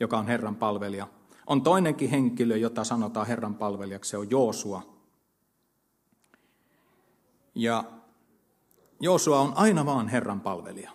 [0.00, 1.08] joka on Herran palvelija.
[1.46, 4.99] On toinenkin henkilö, jota sanotaan Herran palvelijaksi, se on Joosua.
[7.60, 7.84] Ja
[9.00, 10.90] Joosua on aina vaan Herran palvelija.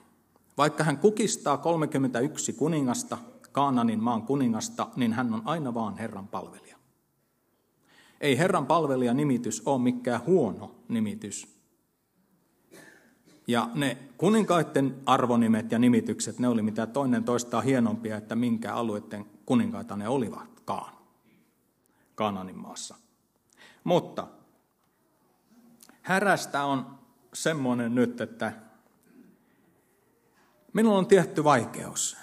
[0.57, 3.17] Vaikka hän kukistaa 31 kuningasta,
[3.51, 6.77] Kaananin maan kuningasta, niin hän on aina vaan Herran palvelija.
[8.21, 11.55] Ei Herran palvelija nimitys ole mikään huono nimitys.
[13.47, 19.25] Ja ne kuninkaiden arvonimet ja nimitykset, ne oli mitä toinen toistaan hienompia, että minkä alueiden
[19.45, 20.93] kuninkaita ne olivatkaan
[22.15, 22.95] Kaananin maassa.
[23.83, 24.27] Mutta
[26.05, 26.99] härästä on
[27.33, 28.53] semmoinen nyt, että
[30.73, 32.17] minulla on tietty vaikeus.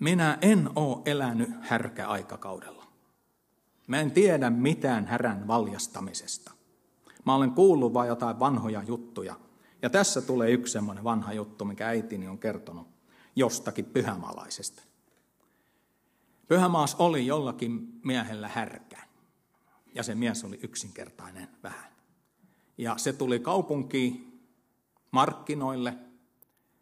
[0.00, 2.84] Minä en ole elänyt härkäaikakaudella.
[3.86, 6.52] Mä en tiedä mitään härän valjastamisesta.
[7.24, 9.34] Mä olen kuullut vain jotain vanhoja juttuja.
[9.82, 12.88] Ja tässä tulee yksi semmoinen vanha juttu, mikä äitini on kertonut
[13.36, 14.82] jostakin pyhämaalaisesta.
[16.48, 18.98] Pyhämaas oli jollakin miehellä härkä.
[19.94, 21.95] Ja se mies oli yksinkertainen vähän.
[22.78, 24.42] Ja se tuli kaupunkiin
[25.10, 25.94] markkinoille.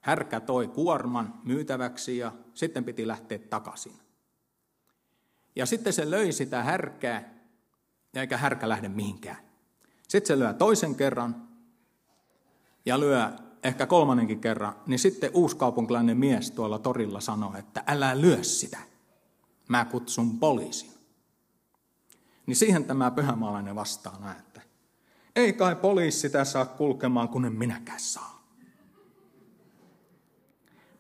[0.01, 3.93] Härkä toi kuorman myytäväksi ja sitten piti lähteä takaisin.
[5.57, 7.35] Ja sitten se löi sitä härkää,
[8.15, 9.37] eikä härkä lähde mihinkään.
[10.09, 11.49] Sitten se lyö toisen kerran
[12.87, 13.31] ja lyö
[13.63, 18.79] ehkä kolmannenkin kerran, niin sitten uuskaupunkilainen mies tuolla torilla sanoi, että älä lyö sitä.
[19.69, 20.91] Mä kutsun poliisin.
[22.47, 24.44] Niin siihen tämä pyhämaalainen vastaa näin,
[25.37, 28.35] ei kai poliisi sitä saa kulkemaan, kun en minäkään saa.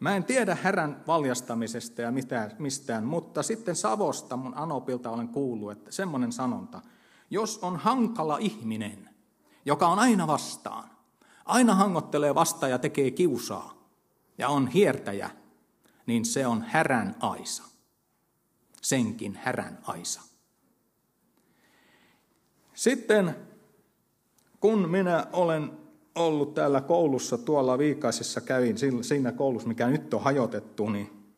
[0.00, 5.72] Mä en tiedä härän valjastamisesta ja mitään, mistään, mutta sitten Savosta mun Anopilta olen kuullut,
[5.72, 6.80] että semmoinen sanonta,
[7.30, 9.08] jos on hankala ihminen,
[9.64, 10.90] joka on aina vastaan,
[11.44, 13.74] aina hangottelee vastaan ja tekee kiusaa
[14.38, 15.30] ja on hiertäjä,
[16.06, 17.62] niin se on härän aisa.
[18.82, 20.20] Senkin härän aisa.
[22.74, 23.36] Sitten
[24.64, 25.70] kun minä olen
[26.14, 31.34] ollut täällä koulussa, tuolla Viikaisessa kävin, siinä koulussa, mikä nyt on hajotettu, niin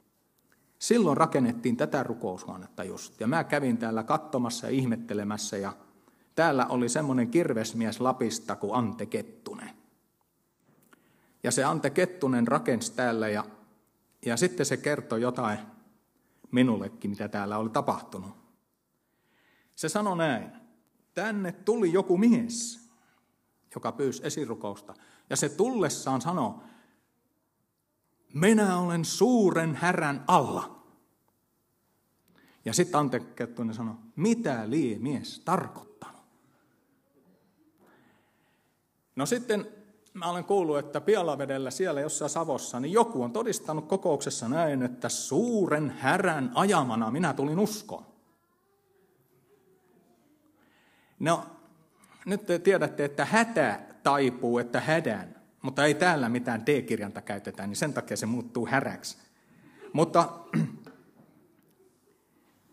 [0.79, 3.21] silloin rakennettiin tätä rukoushuonetta just.
[3.21, 5.73] Ja mä kävin täällä katsomassa ja ihmettelemässä, ja
[6.35, 9.71] täällä oli semmoinen kirvesmies Lapista kuin Ante Kettunen.
[11.43, 13.45] Ja se Ante Kettunen rakensi täällä, ja,
[14.27, 15.59] ja sitten se kertoi jotain
[16.51, 18.31] minullekin, mitä täällä oli tapahtunut.
[19.77, 20.51] Se sanoi näin,
[21.15, 22.86] tänne tuli joku mies,
[23.77, 24.95] joka pyysi esirukousta.
[25.31, 26.55] Ja se tullessaan sanoi,
[28.35, 30.83] minä olen suuren härän alla.
[32.65, 36.23] Ja sitten Ante Kettunen sanoi, mitä lie mies tarkoittanut?
[39.17, 39.69] No sitten
[40.15, 45.09] mä olen kuullut, että Pialavedellä siellä jossain Savossa, niin joku on todistanut kokouksessa näin, että
[45.09, 48.07] suuren härän ajamana minä tulin uskoon.
[51.19, 51.56] No,
[52.27, 57.77] nyt te tiedätte, että hätä taipuu, että hädän, mutta ei täällä mitään D-kirjanta käytetä, niin
[57.77, 59.19] sen takia se muuttuu häräksi.
[59.93, 60.29] Mutta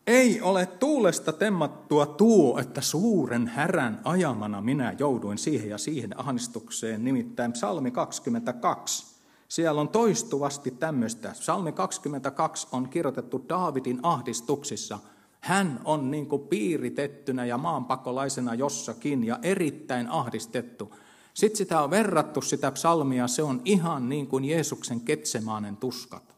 [0.07, 7.03] ei ole tuulesta temmattua tuo, että suuren härän ajamana minä jouduin siihen ja siihen ahdistukseen,
[7.03, 9.13] nimittäin psalmi 22.
[9.47, 11.31] Siellä on toistuvasti tämmöistä.
[11.31, 14.99] Psalmi 22 on kirjoitettu Daavidin ahdistuksissa–
[15.43, 20.95] hän on niin kuin piiritettynä ja maanpakolaisena jossakin ja erittäin ahdistettu.
[21.33, 26.35] Sitten sitä on verrattu sitä psalmia, se on ihan niin kuin Jeesuksen ketsemaanen tuskat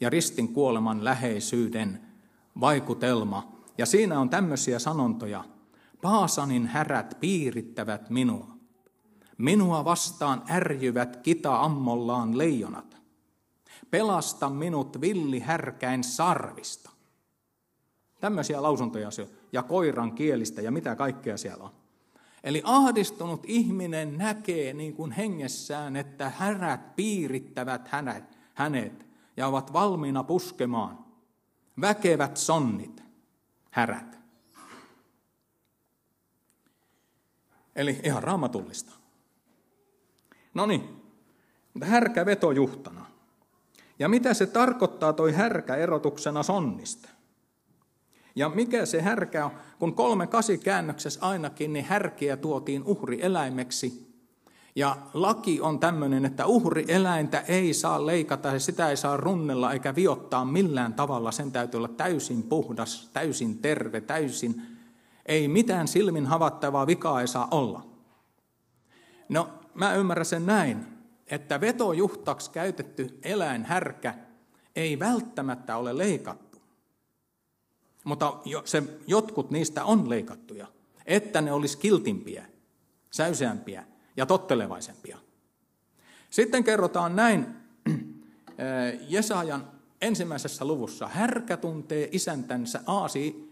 [0.00, 2.00] ja ristin kuoleman läheisyyden
[2.60, 3.52] vaikutelma.
[3.78, 5.44] Ja siinä on tämmöisiä sanontoja.
[6.02, 8.56] Paasanin härät piirittävät minua.
[9.38, 12.96] Minua vastaan ärjyvät kita-ammollaan leijonat.
[13.90, 16.93] Pelasta minut villi härkäin sarvista.
[18.24, 19.08] Tämmöisiä lausuntoja
[19.52, 21.70] ja koiran kielistä ja mitä kaikkea siellä on.
[22.44, 29.06] Eli ahdistunut ihminen näkee niin kuin hengessään, että härät piirittävät hänet, hänet
[29.36, 31.04] ja ovat valmiina puskemaan.
[31.80, 33.02] Väkevät sonnit,
[33.70, 34.18] härät.
[37.76, 38.92] Eli ihan raamatullista.
[40.54, 41.02] No niin,
[41.82, 43.06] härkä vetojuhtana.
[43.98, 47.13] Ja mitä se tarkoittaa toi härkä erotuksena sonnista?
[48.36, 49.50] Ja mikä se härkä on?
[49.78, 54.14] Kun kolme kasi käännöksessä ainakin, niin härkiä tuotiin uhrieläimeksi.
[54.76, 59.94] Ja laki on tämmöinen, että uhrieläintä ei saa leikata ja sitä ei saa runnella eikä
[59.94, 61.32] viottaa millään tavalla.
[61.32, 64.62] Sen täytyy olla täysin puhdas, täysin terve, täysin.
[65.26, 67.86] Ei mitään silmin havattavaa vikaa ei saa olla.
[69.28, 70.86] No, mä ymmärrän sen näin,
[71.26, 74.14] että vetojuhtaksi käytetty eläinhärkä
[74.76, 76.43] ei välttämättä ole leikattu.
[78.04, 78.32] Mutta
[78.64, 80.66] se, jotkut niistä on leikattuja,
[81.06, 82.46] että ne olisi kiltimpiä,
[83.10, 83.84] säyseämpiä
[84.16, 85.18] ja tottelevaisempia.
[86.30, 87.46] Sitten kerrotaan näin
[89.08, 91.08] Jesajan ensimmäisessä luvussa.
[91.08, 93.50] Härkä tuntee isäntänsä aasi,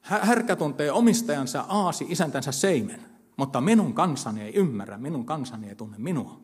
[0.00, 3.00] härkä tuntee omistajansa aasi isäntänsä seimen,
[3.36, 6.40] mutta minun kansani ei ymmärrä, minun kansani ei tunne minua.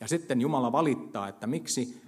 [0.00, 2.02] Ja sitten Jumala valittaa, että miksi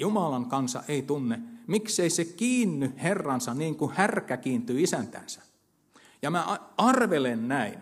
[0.00, 5.42] Jumalan kansa ei tunne, miksei se kiinny Herransa niin kuin härkä kiintyy isäntänsä.
[6.22, 7.78] Ja mä arvelen näin,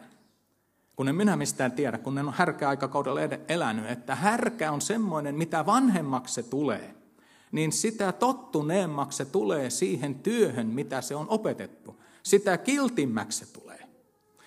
[0.96, 5.66] kun en minä mistään tiedä, kun en ole härkäaikakaudella elänyt, että härkä on semmoinen, mitä
[5.66, 6.94] vanhemmaksi se tulee,
[7.52, 12.02] niin sitä tottuneemmaksi se tulee siihen työhön, mitä se on opetettu.
[12.22, 13.88] Sitä kiltimmäksi se tulee.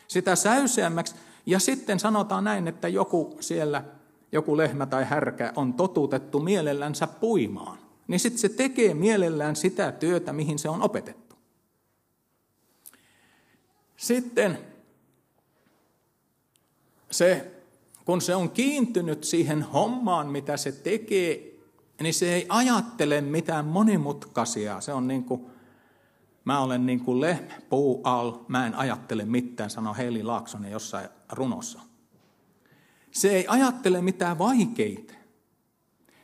[0.08, 1.16] Sitä säyseämmäksi.
[1.46, 3.84] Ja sitten sanotaan näin, että joku siellä,
[4.32, 7.78] joku lehmä tai härkä on totutettu mielellänsä puimaan.
[8.08, 11.36] Niin sitten se tekee mielellään sitä työtä, mihin se on opetettu.
[13.98, 14.58] Sitten
[17.12, 17.52] se,
[18.06, 21.52] kun se on kiintynyt siihen hommaan, mitä se tekee,
[22.02, 24.82] niin se ei ajattele mitään monimutkaisia.
[24.82, 25.46] Se on niin kuin,
[26.46, 31.10] mä olen niin kuin lehmä puu al, mä en ajattele mitään, sanoi Heili Laaksonen jossain
[31.32, 31.80] runossa.
[33.12, 35.14] Se ei ajattele mitään vaikeita.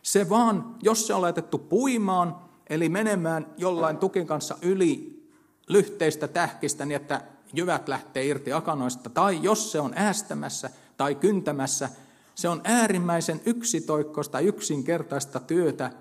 [0.01, 2.35] Se vaan, jos se on laitettu puimaan,
[2.69, 5.23] eli menemään jollain tukin kanssa yli
[5.67, 7.21] lyhteistä tähkistä niin, että
[7.53, 11.89] jyvät lähtee irti akanoista, tai jos se on äästämässä tai kyntämässä,
[12.35, 15.91] se on äärimmäisen yksitoikkoista, yksinkertaista työtä,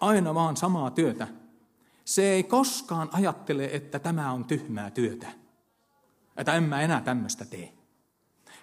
[0.00, 1.28] aina vaan samaa työtä.
[2.04, 5.26] Se ei koskaan ajattele, että tämä on tyhmää työtä,
[6.36, 7.75] että en mä enää tämmöistä tee.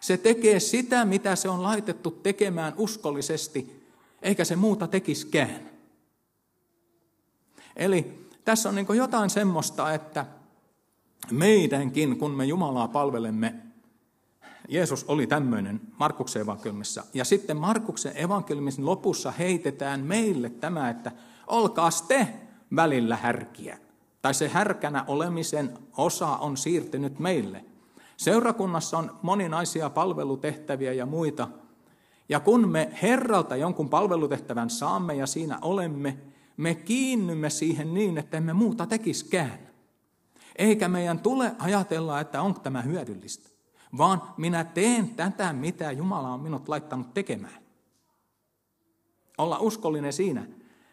[0.04, 3.88] Se tekee sitä, mitä se on laitettu tekemään uskollisesti,
[4.22, 5.70] eikä se muuta tekiskään.
[7.76, 10.26] Eli tässä on niin jotain semmoista, että
[11.32, 13.56] meidänkin, kun me Jumalaa palvelemme,
[14.70, 17.04] Jeesus oli tämmöinen Markuksen evankeliumissa.
[17.13, 21.12] Ja sitten Markuksen evankeliumin lopussa heitetään meille tämä, että
[21.48, 22.28] olkaas te
[22.76, 23.78] välillä härkiä.
[24.22, 27.66] Tai se härkänä olemisen osa on siirtynyt meille.
[28.17, 31.47] Seurakunnassa on moninaisia palvelutehtäviä ja muita.
[32.30, 36.17] Ja kun me Herralta jonkun palvelutehtävän saamme ja siinä olemme,
[36.58, 39.60] me kiinnymme siihen niin, että emme muuta tekiskään.
[40.56, 43.49] Eikä meidän tule ajatella, että onko tämä hyödyllistä,
[43.97, 47.63] vaan minä teen tätä, mitä Jumala on minut laittanut tekemään.
[49.38, 50.47] Olla uskollinen siinä.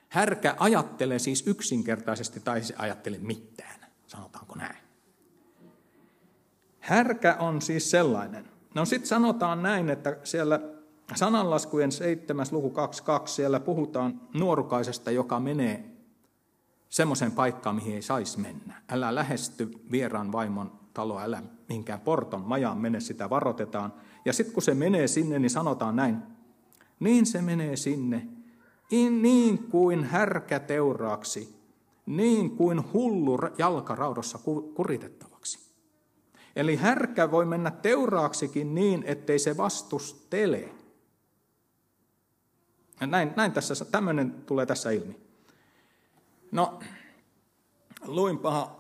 [0.09, 4.80] Härkä ajattelee siis yksinkertaisesti tai se ajattele mitään, sanotaanko näin.
[6.81, 8.45] Härkä on siis sellainen.
[8.75, 10.61] No sitten sanotaan näin, että siellä
[11.15, 12.47] sananlaskujen 7.
[12.51, 15.85] luku 22, siellä puhutaan nuorukaisesta, joka menee
[16.89, 18.83] semmoiseen paikkaan, mihin ei saisi mennä.
[18.89, 23.93] Älä lähesty vieraan vaimon taloa, älä mihinkään porton majaan mene, sitä varoitetaan.
[24.25, 26.17] Ja sitten kun se menee sinne, niin sanotaan näin,
[27.01, 28.29] niin se menee sinne,
[29.21, 31.61] niin kuin härkä teuraaksi,
[32.07, 34.39] niin kuin hullu jalkaraudossa
[34.75, 35.30] kuritettavaksi.
[36.57, 40.69] Eli härkä voi mennä teuraaksikin niin, ettei se vastustele.
[43.07, 45.21] Näin, näin tässä, tämmöinen tulee tässä ilmi.
[46.53, 46.81] No,
[48.07, 48.77] luinpa,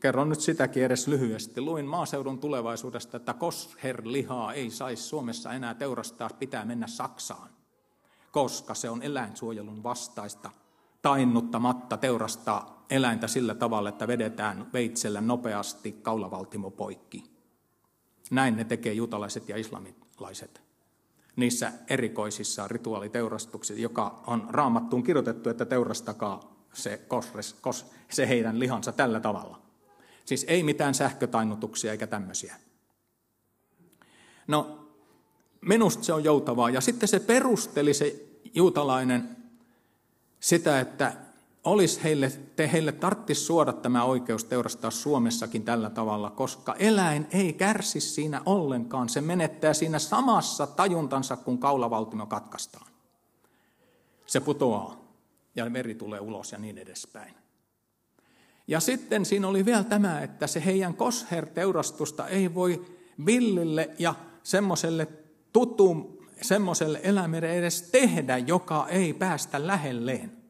[0.00, 6.30] kerron nyt sitäkin edes lyhyesti, luin maaseudun tulevaisuudesta, että kosherlihaa ei saisi Suomessa enää teurastaa,
[6.38, 7.50] pitää mennä Saksaan,
[8.32, 10.50] koska se on eläinsuojelun vastaista
[11.02, 17.24] tainnuttamatta teurastaa eläintä sillä tavalla, että vedetään veitsellä nopeasti kaulavaltimo poikki.
[18.30, 20.64] Näin ne tekee juutalaiset ja islamilaiset
[21.36, 28.92] niissä erikoisissa rituaaliteurastuksissa, joka on raamattuun kirjoitettu, että teurastakaa se, kosres, kos, se heidän lihansa
[28.92, 29.62] tällä tavalla.
[30.24, 32.56] Siis ei mitään sähkötainnutuksia eikä tämmöisiä.
[34.46, 34.88] No,
[35.60, 36.70] minusta se on joutavaa.
[36.70, 39.36] Ja sitten se perusteli se juutalainen
[40.40, 41.12] sitä, että
[41.64, 47.52] olisi heille, te heille tarttisi suoda tämä oikeus teurastaa Suomessakin tällä tavalla, koska eläin ei
[47.52, 49.08] kärsi siinä ollenkaan.
[49.08, 52.86] Se menettää siinä samassa tajuntansa, kun kaulavaltimo katkaistaan.
[54.26, 54.96] Se putoaa
[55.56, 57.34] ja veri tulee ulos ja niin edespäin.
[58.66, 62.84] Ja sitten siinä oli vielä tämä, että se heidän kosher-teurastusta ei voi
[63.26, 65.08] villille ja semmoiselle
[65.52, 70.43] tutun, semmoiselle eläimelle edes tehdä, joka ei päästä lähelleen.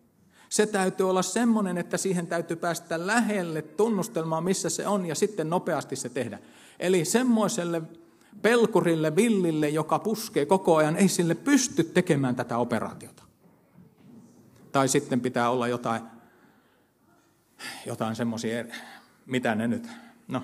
[0.54, 5.50] Se täytyy olla semmoinen, että siihen täytyy päästä lähelle tunnustelmaan, missä se on, ja sitten
[5.50, 6.38] nopeasti se tehdä.
[6.78, 7.82] Eli semmoiselle
[8.42, 13.22] pelkurille, villille, joka puskee koko ajan, ei sille pysty tekemään tätä operaatiota.
[14.72, 16.02] Tai sitten pitää olla jotain,
[17.86, 18.64] jotain semmoisia,
[19.26, 19.88] mitä ne nyt,
[20.28, 20.42] no,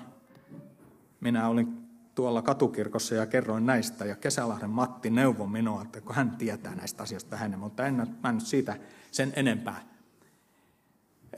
[1.19, 6.31] minä olin tuolla katukirkossa ja kerroin näistä, ja Kesälahden Matti neuvoi minua, että kun hän
[6.31, 8.77] tietää näistä asioista hänen, mutta en, mä nyt siitä
[9.11, 9.90] sen enempää.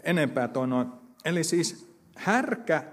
[0.03, 0.87] Enempää toi noin.
[1.25, 2.83] Eli siis härkä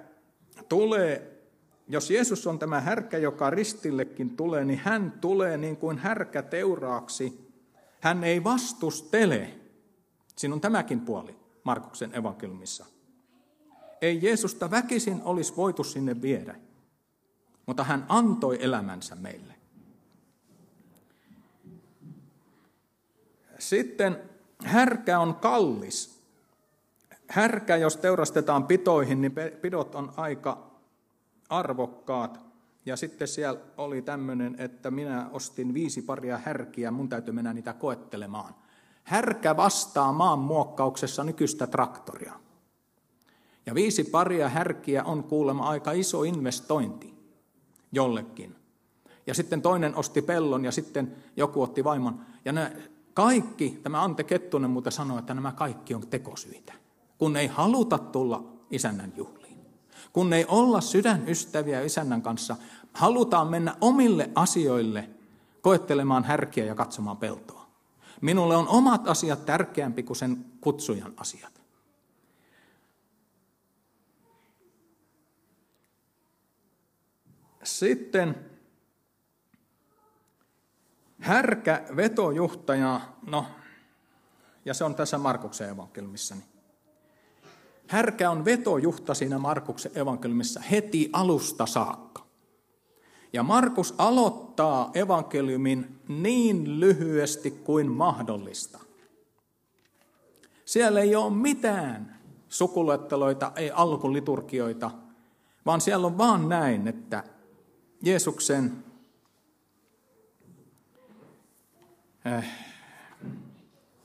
[0.68, 1.42] tulee,
[1.88, 7.50] jos Jeesus on tämä härkä, joka ristillekin tulee, niin hän tulee niin kuin härkä teuraaksi.
[8.00, 9.54] Hän ei vastustele.
[10.36, 12.86] Siinä on tämäkin puoli Markuksen evankeliumissa.
[14.02, 16.54] Ei Jeesusta väkisin olisi voitu sinne viedä,
[17.66, 19.54] mutta hän antoi elämänsä meille.
[23.58, 24.18] Sitten
[24.64, 26.19] härkä on kallis.
[27.30, 30.70] Härkä, jos teurastetaan pitoihin, niin pidot on aika
[31.48, 32.40] arvokkaat.
[32.86, 37.72] Ja sitten siellä oli tämmöinen, että minä ostin viisi paria härkiä, mun täytyy mennä niitä
[37.72, 38.54] koettelemaan.
[39.04, 42.32] Härkä vastaa maan muokkauksessa nykyistä traktoria.
[43.66, 47.14] Ja viisi paria härkiä on kuulemma aika iso investointi
[47.92, 48.56] jollekin.
[49.26, 52.20] Ja sitten toinen osti pellon ja sitten joku otti vaimon.
[52.44, 52.76] Ja ne
[53.14, 56.72] kaikki, tämä Ante Kettunen muuten sanoi, että nämä kaikki on tekosyitä.
[57.20, 59.58] Kun ei haluta tulla isännän juhliin.
[60.12, 62.56] Kun ei olla sydänystäviä isännän kanssa,
[62.92, 65.10] halutaan mennä omille asioille
[65.62, 67.66] koettelemaan härkiä ja katsomaan peltoa.
[68.20, 71.62] Minulle on omat asiat tärkeämpi kuin sen kutsujan asiat.
[77.62, 78.50] Sitten
[81.20, 83.46] härkä vetojuhtaja, no,
[84.64, 86.34] ja se on tässä Markuksen evankeliumissa.
[86.34, 86.59] Niin
[87.90, 92.26] härkä on vetojuhta siinä Markuksen evankeliumissa heti alusta saakka.
[93.32, 98.78] Ja Markus aloittaa evankeliumin niin lyhyesti kuin mahdollista.
[100.64, 102.18] Siellä ei ole mitään
[102.48, 104.90] sukuletteloita, ei alkuliturgioita,
[105.66, 107.24] vaan siellä on vaan näin, että
[108.02, 108.84] Jeesuksen
[112.26, 112.44] äh,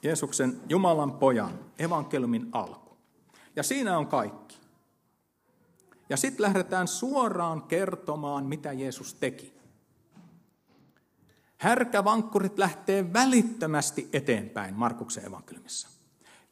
[0.04, 2.85] Jeesuksen Jumalan pojan evankeliumin alku.
[3.56, 4.58] Ja siinä on kaikki.
[6.10, 9.56] Ja sitten lähdetään suoraan kertomaan, mitä Jeesus teki.
[11.58, 15.90] Härkävankkurit lähtee välittömästi eteenpäin Markuksen evankeliumissa.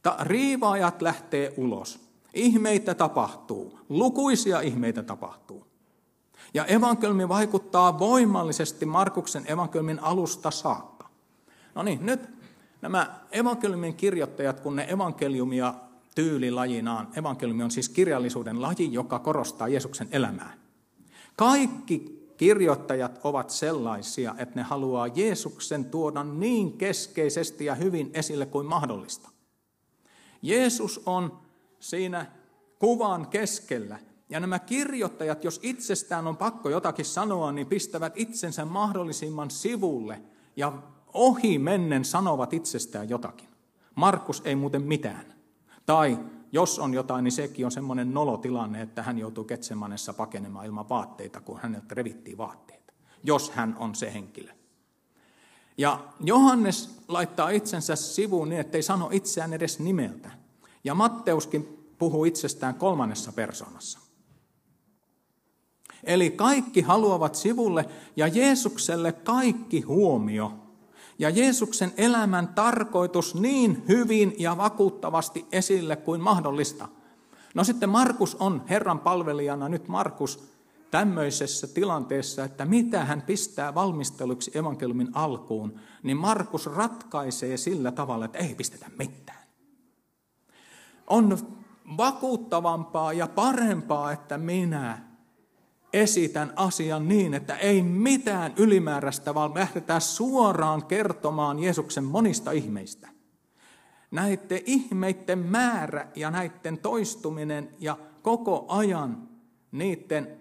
[0.01, 1.99] Ta- riivaajat lähtee ulos.
[2.33, 3.79] Ihmeitä tapahtuu.
[3.89, 5.67] Lukuisia ihmeitä tapahtuu.
[6.53, 11.09] Ja evankeliumi vaikuttaa voimallisesti Markuksen evankeliumin alusta saakka.
[11.75, 12.29] No niin, nyt
[12.81, 15.73] nämä evankeliumin kirjoittajat, kun ne evankeliumia
[16.15, 20.53] tyylilajinaan, evankeliumi on siis kirjallisuuden laji, joka korostaa Jeesuksen elämää.
[21.35, 28.65] Kaikki kirjoittajat ovat sellaisia, että ne haluaa Jeesuksen tuoda niin keskeisesti ja hyvin esille kuin
[28.65, 29.29] mahdollista.
[30.41, 31.39] Jeesus on
[31.79, 32.25] siinä
[32.79, 33.99] kuvan keskellä.
[34.29, 40.21] Ja nämä kirjoittajat, jos itsestään on pakko jotakin sanoa, niin pistävät itsensä mahdollisimman sivulle
[40.55, 40.73] ja
[41.13, 43.49] ohi mennen sanovat itsestään jotakin.
[43.95, 45.32] Markus ei muuten mitään.
[45.85, 46.19] Tai
[46.51, 51.41] jos on jotain, niin sekin on semmoinen nolotilanne, että hän joutuu Ketsemanessa pakenemaan ilman vaatteita,
[51.41, 52.93] kun häneltä revittiin vaatteet.
[53.23, 54.51] Jos hän on se henkilö.
[55.77, 60.31] Ja Johannes laittaa itsensä sivuun niin, ettei sano itseään edes nimeltä.
[60.83, 63.99] Ja Matteuskin puhuu itsestään kolmannessa persoonassa.
[66.03, 70.62] Eli kaikki haluavat sivulle ja Jeesukselle kaikki huomio
[71.23, 76.87] ja Jeesuksen elämän tarkoitus niin hyvin ja vakuuttavasti esille kuin mahdollista.
[77.55, 80.43] No sitten Markus on Herran palvelijana nyt Markus
[80.91, 88.37] tämmöisessä tilanteessa, että mitä hän pistää valmisteluksi evankeliumin alkuun, niin Markus ratkaisee sillä tavalla, että
[88.37, 89.47] ei pistetä mitään.
[91.07, 91.37] On
[91.97, 95.12] vakuuttavampaa ja parempaa, että minä
[95.93, 103.09] esitän asian niin, että ei mitään ylimääräistä, vaan lähdetään suoraan kertomaan Jeesuksen monista ihmeistä.
[104.11, 109.29] Näiden ihmeiden määrä ja näiden toistuminen ja koko ajan
[109.71, 110.37] niiden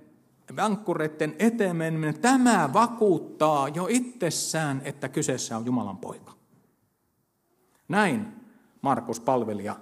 [0.57, 6.32] vankkureiden eteen meneminen, tämä vakuuttaa jo itsessään, että kyseessä on Jumalan poika.
[7.88, 8.26] Näin
[8.82, 9.76] Markus palvelija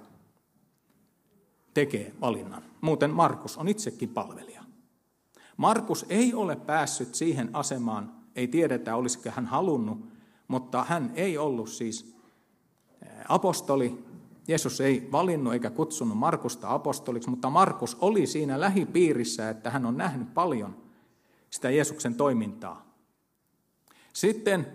[1.73, 2.63] tekee valinnan.
[2.81, 4.60] Muuten Markus on itsekin palvelija.
[5.61, 9.99] Markus ei ole päässyt siihen asemaan, ei tiedetä olisiko hän halunnut,
[10.47, 12.15] mutta hän ei ollut siis
[13.29, 14.05] apostoli.
[14.47, 19.97] Jeesus ei valinnut eikä kutsunut Markusta apostoliksi, mutta Markus oli siinä lähipiirissä, että hän on
[19.97, 20.75] nähnyt paljon
[21.49, 22.85] sitä Jeesuksen toimintaa.
[24.13, 24.67] Sitten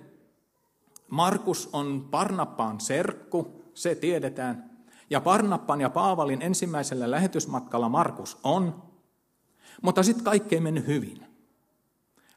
[1.09, 4.70] Markus on Parnappaan serkku, se tiedetään.
[5.11, 8.86] Ja Parnappan ja Paavalin ensimmäisellä lähetysmatkalla Markus on,
[9.83, 11.27] mutta sitten kaikki ei mennyt hyvin.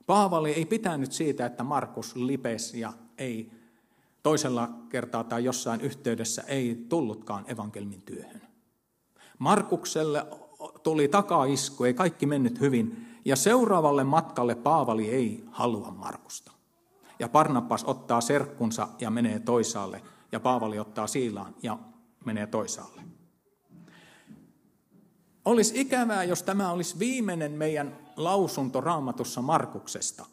[0.05, 3.51] Paavali ei pitänyt siitä, että Markus lipesi ja ei
[4.23, 8.41] toisella kertaa tai jossain yhteydessä ei tullutkaan evankelmin työhön.
[9.39, 10.25] Markukselle
[10.83, 16.51] tuli takaisku, ei kaikki mennyt hyvin, ja seuraavalle matkalle Paavali ei halua Markusta.
[17.19, 21.79] Ja Parnapas ottaa serkkunsa ja menee toisaalle, ja Paavali ottaa siilaan ja
[22.25, 23.01] menee toisaalle.
[25.45, 30.25] Olisi ikävää, jos tämä olisi viimeinen meidän lausunto raamatussa Markuksesta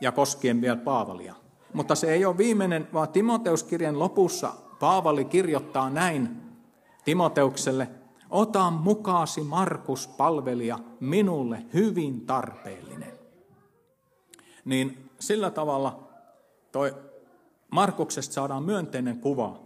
[0.00, 1.34] ja koskien vielä Paavalia.
[1.72, 6.42] Mutta se ei ole viimeinen, vaan Timoteuskirjan lopussa Paavali kirjoittaa näin
[7.04, 7.88] Timoteukselle,
[8.30, 13.12] ota mukaasi Markus palvelija minulle hyvin tarpeellinen.
[14.64, 16.08] Niin sillä tavalla
[16.72, 16.94] toi
[17.70, 19.60] Markuksesta saadaan myönteinen kuva.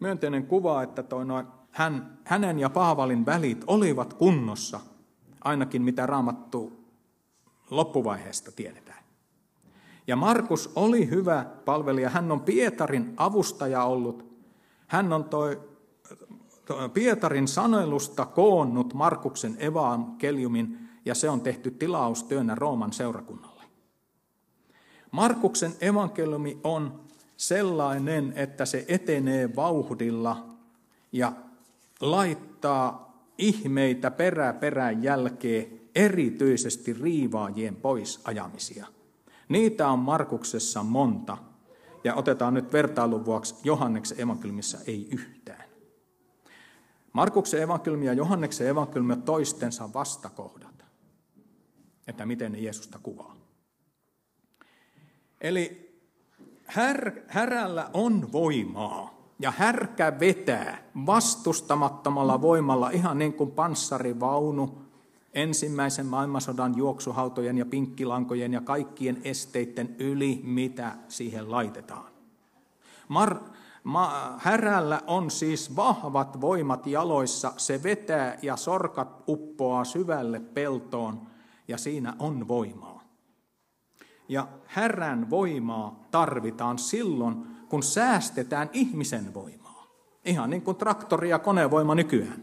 [0.00, 4.80] Myönteinen kuva, että toi noin, hän, hänen ja Paavalin välit olivat kunnossa,
[5.44, 6.72] ainakin mitä raamattu
[7.70, 9.04] loppuvaiheesta tiedetään.
[10.06, 12.10] Ja Markus oli hyvä palvelija.
[12.10, 14.30] Hän on Pietarin avustaja ollut.
[14.86, 15.60] Hän on toi,
[16.66, 23.62] toi Pietarin sanelusta koonnut Markuksen evankeliumin, ja se on tehty tilaustyönä Rooman seurakunnalle.
[25.10, 27.00] Markuksen evankeliumi on
[27.36, 30.46] sellainen, että se etenee vauhdilla
[31.12, 31.32] ja
[32.00, 38.86] laittaa ihmeitä perä perän jälkeen, erityisesti riivaajien pois ajamisia–
[39.50, 41.38] Niitä on Markuksessa monta.
[42.04, 45.64] Ja otetaan nyt vertailun vuoksi Johanneksen evankeliumissa ei yhtään.
[47.12, 50.84] Markuksen evankeliumi ja Johanneksen evankeliumi on toistensa vastakohdat.
[52.06, 53.36] Että miten ne Jeesusta kuvaa.
[55.40, 55.94] Eli
[56.64, 59.19] här, härällä on voimaa.
[59.40, 64.82] Ja härkä vetää vastustamattomalla voimalla ihan niin kuin panssarivaunu
[65.34, 72.10] ensimmäisen maailmansodan juoksuhautojen ja pinkkilankojen ja kaikkien esteiden yli, mitä siihen laitetaan.
[73.08, 73.36] Mar,
[73.84, 81.26] ma, härällä on siis vahvat voimat jaloissa, se vetää ja sorkat uppoaa syvälle peltoon
[81.68, 83.02] ja siinä on voimaa.
[84.28, 89.86] Ja härän voimaa tarvitaan silloin, kun säästetään ihmisen voimaa.
[90.24, 92.42] Ihan niin kuin traktori- ja konevoima nykyään.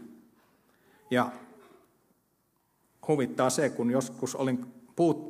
[1.10, 1.30] Ja
[3.08, 4.66] huvittaa se, kun joskus olin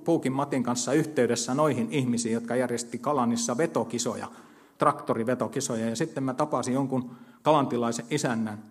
[0.05, 4.29] Puukin Matin kanssa yhteydessä noihin ihmisiin, jotka järjesti Kalanissa vetokisoja,
[4.79, 7.11] traktorivetokisoja, ja sitten mä tapasin jonkun
[7.43, 8.63] kalantilaisen isännän,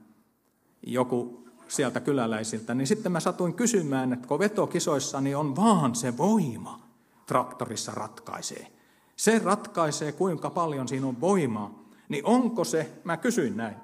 [0.83, 6.17] joku sieltä kyläläisiltä, niin sitten mä satuin kysymään, että kun vetokisoissa niin on vaan se
[6.17, 6.81] voima
[7.25, 8.76] traktorissa ratkaisee.
[9.17, 11.83] Se ratkaisee, kuinka paljon siinä on voimaa.
[12.09, 13.75] Niin onko se, mä kysyin näin,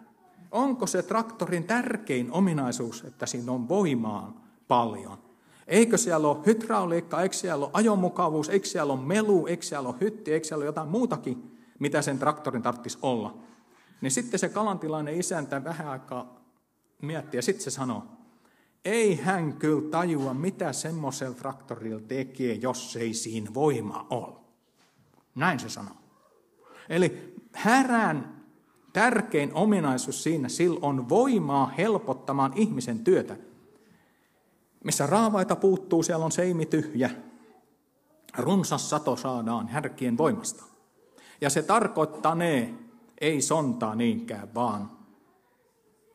[0.52, 5.18] onko se traktorin tärkein ominaisuus, että siinä on voimaa paljon.
[5.68, 9.98] Eikö siellä ole hydrauliikka, eikö siellä ole ajomukavuus, eikö siellä ole melu, eikö siellä ole
[10.02, 13.38] hytti, eikö siellä ole jotain muutakin, mitä sen traktorin tarvitsisi olla.
[14.02, 16.42] Niin sitten se kalantilainen isäntä vähän aikaa
[17.02, 18.04] miettii ja sitten se sanoo,
[18.86, 24.43] ei hän kyllä tajua, mitä semmoisella traktorilla tekee, jos ei siinä voima ole.
[25.36, 25.96] Näin se sanoo.
[26.90, 28.44] Eli härän
[28.94, 33.38] tärkein ominaisuus siinä, sillä on voimaa helpottamaan ihmisen työtä.
[34.84, 37.10] Missä raavaita puuttuu, siellä on seimi tyhjä.
[38.38, 40.64] Runsas sato saadaan härkien voimasta.
[41.42, 42.74] Ja se tarkoittaa ne,
[43.22, 44.92] ei sontaa niinkään, vaan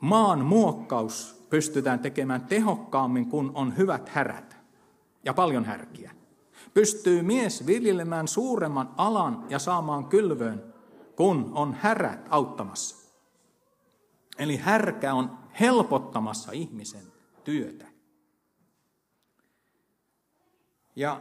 [0.01, 4.57] maan muokkaus pystytään tekemään tehokkaammin, kun on hyvät härät
[5.25, 6.18] ja paljon härkiä.
[6.79, 10.75] Pystyy mies viljelemään suuremman alan ja saamaan kylvöön,
[11.17, 13.13] kun on härät auttamassa.
[14.39, 17.03] Eli härkä on helpottamassa ihmisen
[17.45, 17.87] työtä.
[20.97, 21.21] Ja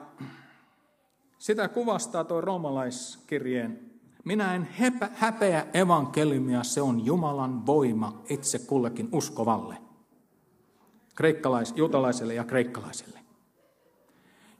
[1.38, 3.92] sitä kuvastaa tuo roomalaiskirjeen.
[4.24, 4.68] Minä en
[5.14, 9.78] häpeä evankeliumia, se on Jumalan voima itse kullekin uskovalle.
[11.16, 13.27] Kreikkalais, juutalaiselle ja kreikkalaiselle.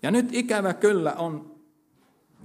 [0.02, 1.56] Ja nyt ikävä kyllä on,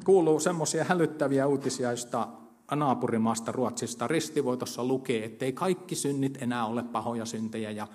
[0.05, 2.29] kuuluu semmoisia hälyttäviä uutisia, joista
[2.77, 7.87] naapurimaasta Ruotsista ristivoitossa lukee, ettei kaikki synnit enää ole pahoja syntejä ja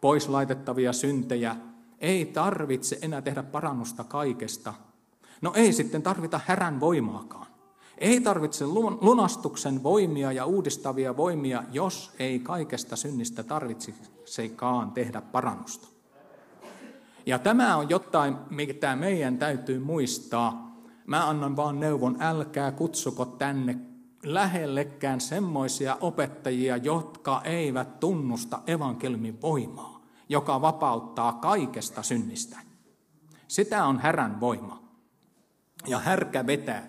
[0.00, 1.56] pois laitettavia syntejä
[1.98, 4.74] ei tarvitse enää tehdä parannusta kaikesta.
[5.40, 7.46] No ei sitten tarvita härän voimaakaan.
[7.98, 8.66] Ei tarvitse
[9.00, 15.93] lunastuksen voimia ja uudistavia voimia, jos ei kaikesta synnistä tarvitsekaan tehdä parannusta.
[17.26, 20.74] Ja tämä on jotain, mitä meidän täytyy muistaa.
[21.06, 23.78] Mä annan vaan neuvon, älkää kutsuko tänne
[24.22, 32.58] lähellekään semmoisia opettajia, jotka eivät tunnusta evankelmin voimaa, joka vapauttaa kaikesta synnistä.
[33.48, 34.82] Sitä on härän voima.
[35.86, 36.88] Ja härkä vetää.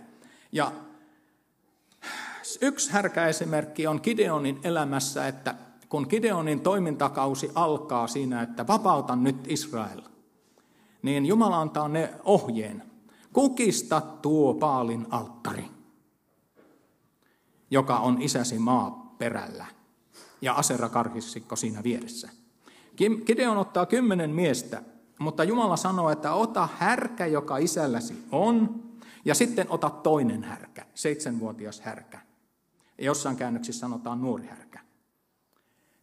[0.52, 0.72] Ja
[2.62, 5.56] yksi härkäesimerkki on Gideonin elämässä, että
[5.90, 10.02] kun Gideonin toimintakausi alkaa siinä, että vapauta nyt Israel,
[11.06, 12.84] niin Jumala antaa ne ohjeen.
[13.34, 15.66] Kukista tuo paalin alttari,
[17.72, 19.66] joka on isäsi maa perällä,
[20.42, 22.30] ja Asera karhissikko siinä vieressä.
[23.26, 24.84] Gideon ottaa kymmenen miestä,
[25.20, 28.84] mutta Jumala sanoo, että ota härkä, joka isälläsi on,
[29.26, 32.20] ja sitten ota toinen härkä, seitsemänvuotias härkä.
[32.98, 34.80] Jossain käännöksissä sanotaan nuori härkä.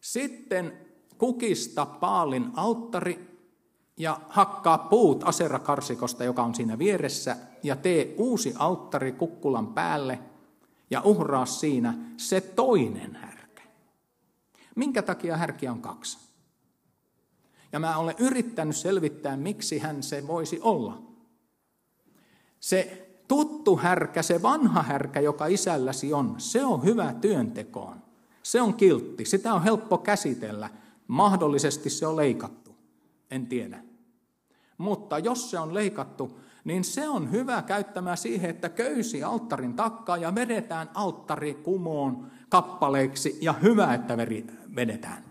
[0.01, 0.77] Sitten
[1.17, 3.32] kukista paalin alttari
[3.97, 10.19] ja hakkaa puut aserakarsikosta, joka on siinä vieressä, ja tee uusi alttari kukkulan päälle
[10.89, 13.63] ja uhraa siinä se toinen härkä.
[14.75, 16.17] Minkä takia härkiä on kaksi?
[17.71, 21.01] Ja mä olen yrittänyt selvittää, miksi hän se voisi olla.
[22.59, 28.03] Se tuttu härkä, se vanha härkä, joka isälläsi on, se on hyvä työntekoon.
[28.43, 30.69] Se on kiltti, sitä on helppo käsitellä.
[31.07, 32.62] Mahdollisesti se on leikattu,
[33.33, 33.83] en tiedä.
[34.77, 40.17] Mutta jos se on leikattu, niin se on hyvä käyttämään siihen, että köysi alttarin takkaa
[40.17, 44.17] ja vedetään alttari kumoon kappaleiksi ja hyvä, että
[44.75, 45.23] vedetään.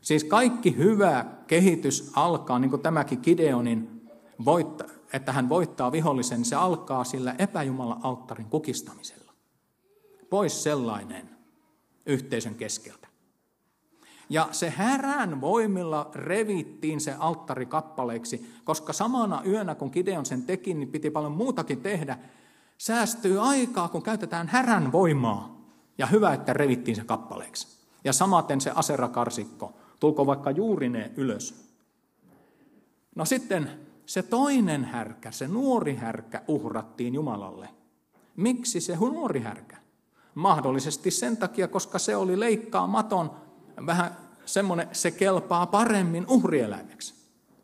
[0.00, 4.10] Siis kaikki hyvä kehitys alkaa, niin kuin tämäkin Gideonin,
[4.44, 9.32] voitta, että hän voittaa vihollisen, se alkaa sillä epäjumala alttarin kukistamisella.
[10.30, 11.30] Pois sellainen
[12.06, 13.08] yhteisön keskeltä.
[14.28, 20.74] Ja se härän voimilla revittiin se alttari kappaleiksi, koska samana yönä, kun Gideon sen teki,
[20.74, 22.18] niin piti paljon muutakin tehdä.
[22.78, 25.64] Säästyy aikaa, kun käytetään härän voimaa.
[25.98, 27.68] Ja hyvä, että revittiin se kappaleiksi.
[28.04, 29.72] Ja samaten se aserakarsikko.
[30.00, 31.64] Tulko vaikka juuri ne ylös.
[33.14, 33.70] No sitten
[34.06, 37.68] se toinen härkä, se nuori härkä uhrattiin Jumalalle.
[38.36, 39.76] Miksi se nuori härkä?
[40.34, 43.30] Mahdollisesti sen takia, koska se oli leikkaamaton,
[43.86, 47.14] vähän semmoinen, se kelpaa paremmin uhrieläimeksi.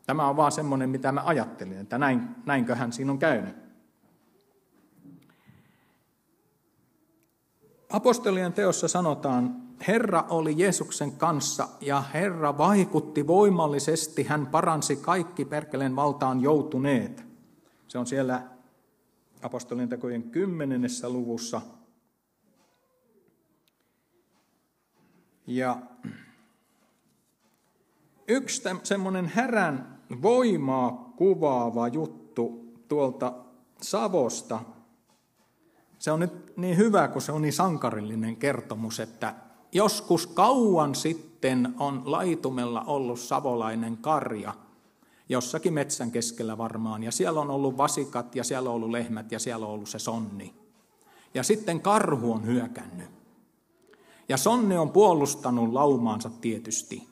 [0.05, 3.55] Tämä on vaan semmoinen, mitä mä ajattelin, että näin, näinköhän siinä on käynyt.
[7.89, 15.95] Apostolien teossa sanotaan, Herra oli Jeesuksen kanssa ja Herra vaikutti voimallisesti, hän paransi kaikki perkeleen
[15.95, 17.25] valtaan joutuneet.
[17.87, 18.41] Se on siellä
[19.41, 21.61] apostolien tekojen kymmenennessä luvussa–
[25.55, 25.77] Ja
[28.27, 33.33] yksi semmoinen härän voimaa kuvaava juttu tuolta
[33.81, 34.59] Savosta,
[35.99, 39.35] se on nyt niin hyvä, kun se on niin sankarillinen kertomus, että
[39.71, 44.53] joskus kauan sitten on laitumella ollut savolainen karja,
[45.29, 49.39] jossakin metsän keskellä varmaan, ja siellä on ollut vasikat, ja siellä on ollut lehmät, ja
[49.39, 50.53] siellä on ollut se sonni.
[51.33, 53.20] Ja sitten karhu on hyökännyt.
[54.31, 57.07] Ja Sonne on puolustanut laumaansa tietysti.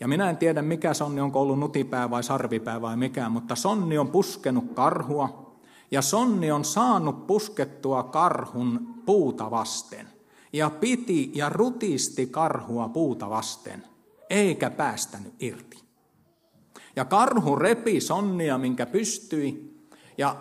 [0.00, 3.98] Ja minä en tiedä, mikä Sonni, onko ollut nutipää vai sarvipää vai mikä, mutta Sonni
[3.98, 5.56] on puskenut karhua.
[5.90, 10.08] Ja Sonni on saanut puskettua karhun puuta vasten.
[10.52, 13.84] Ja piti ja rutisti karhua puuta vasten,
[14.30, 15.82] eikä päästänyt irti.
[16.96, 19.76] Ja karhu repi Sonnia, minkä pystyi,
[20.18, 20.36] ja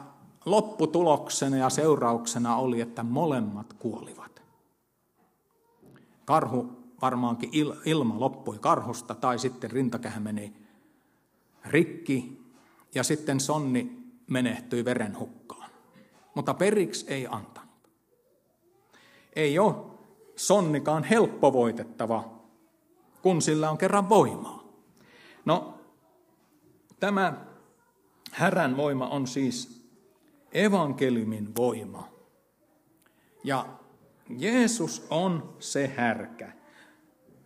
[0.45, 4.34] lopputuloksena ja seurauksena oli, että molemmat kuolivat.
[6.25, 7.49] Karhu varmaankin
[7.85, 10.53] ilma loppui karhusta tai sitten rintakehä meni
[11.65, 12.41] rikki
[12.95, 13.97] ja sitten sonni
[14.27, 15.69] menehtyi verenhukkaan.
[16.35, 17.69] Mutta periksi ei antanut.
[19.35, 19.75] Ei ole
[20.35, 22.41] sonnikaan helppo voitettava,
[23.21, 24.63] kun sillä on kerran voimaa.
[25.45, 25.79] No,
[26.99, 27.45] tämä
[28.31, 29.85] härän voima on siis
[30.51, 32.09] evankeliumin voima.
[33.43, 33.65] Ja
[34.29, 36.51] Jeesus on se härkä.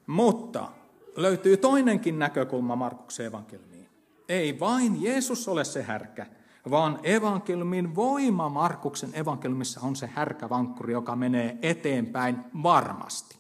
[0.07, 0.71] Mutta
[1.15, 3.89] löytyy toinenkin näkökulma Markuksen evankeliumiin.
[4.29, 6.25] Ei vain Jeesus ole se härkä,
[6.69, 13.39] vaan evankeliumin voima Markuksen evankeliumissa on se härkävankkuri, joka menee eteenpäin varmasti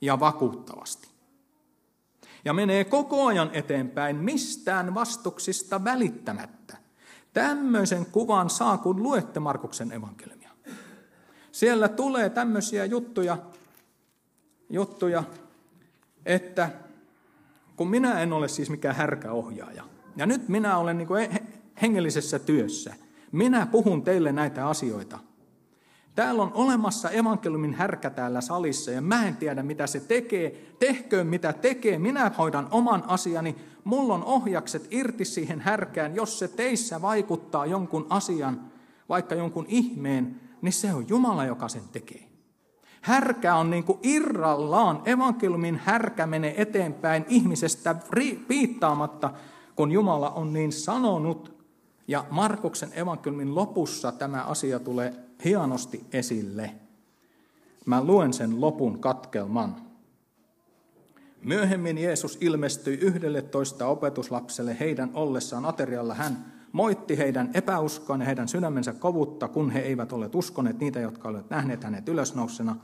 [0.00, 1.08] ja vakuuttavasti.
[2.44, 6.76] Ja menee koko ajan eteenpäin mistään vastuksista välittämättä.
[7.32, 10.41] Tämmöisen kuvan saa, kun luette Markuksen evankeliumia.
[11.52, 13.38] Siellä tulee tämmöisiä juttuja,
[14.70, 15.24] juttuja,
[16.26, 16.70] että
[17.76, 19.84] kun minä en ole siis mikään härkäohjaaja,
[20.16, 21.28] ja nyt minä olen niin kuin
[21.82, 22.94] hengellisessä työssä,
[23.32, 25.18] minä puhun teille näitä asioita.
[26.14, 30.74] Täällä on olemassa evankeliumin härkä täällä salissa ja mä en tiedä mitä se tekee.
[30.78, 33.56] Tehköön mitä tekee, minä hoidan oman asiani.
[33.84, 36.16] Mulla on ohjakset irti siihen härkään.
[36.16, 38.60] Jos se teissä vaikuttaa jonkun asian,
[39.08, 42.28] vaikka jonkun ihmeen, niin se on Jumala, joka sen tekee.
[43.00, 45.02] Härkä on niin kuin irrallaan.
[45.04, 47.96] Evankeliumin härkä menee eteenpäin ihmisestä
[48.48, 49.30] piittaamatta,
[49.76, 51.62] kun Jumala on niin sanonut.
[52.08, 56.74] Ja Markuksen evankeliumin lopussa tämä asia tulee hienosti esille.
[57.86, 59.76] Mä luen sen lopun katkelman.
[61.42, 66.14] Myöhemmin Jeesus ilmestyi yhdelle toista opetuslapselle heidän ollessaan aterialla.
[66.14, 71.28] Hän moitti heidän epäuskoon ja heidän sydämensä kovutta, kun he eivät ole uskoneet niitä, jotka
[71.28, 72.76] olivat nähneet hänet ylösnousena.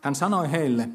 [0.00, 0.88] Hän sanoi heille,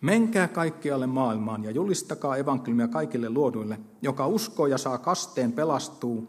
[0.00, 3.78] Menkää kaikkialle maailmaan ja julistakaa evankeliumia kaikille luoduille.
[4.02, 6.28] Joka uskoo ja saa kasteen, pelastuu,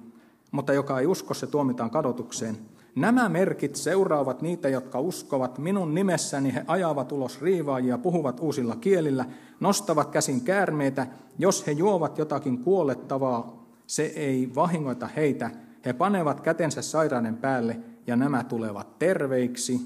[0.51, 2.57] mutta joka ei usko, se tuomitaan kadotukseen.
[2.95, 5.57] Nämä merkit seuraavat niitä, jotka uskovat.
[5.57, 9.25] Minun nimessäni he ajavat ulos riivaajia, puhuvat uusilla kielillä,
[9.59, 11.07] nostavat käsin käärmeitä.
[11.39, 15.51] Jos he juovat jotakin kuolettavaa, se ei vahingoita heitä.
[15.85, 19.81] He panevat kätensä sairaiden päälle ja nämä tulevat terveiksi.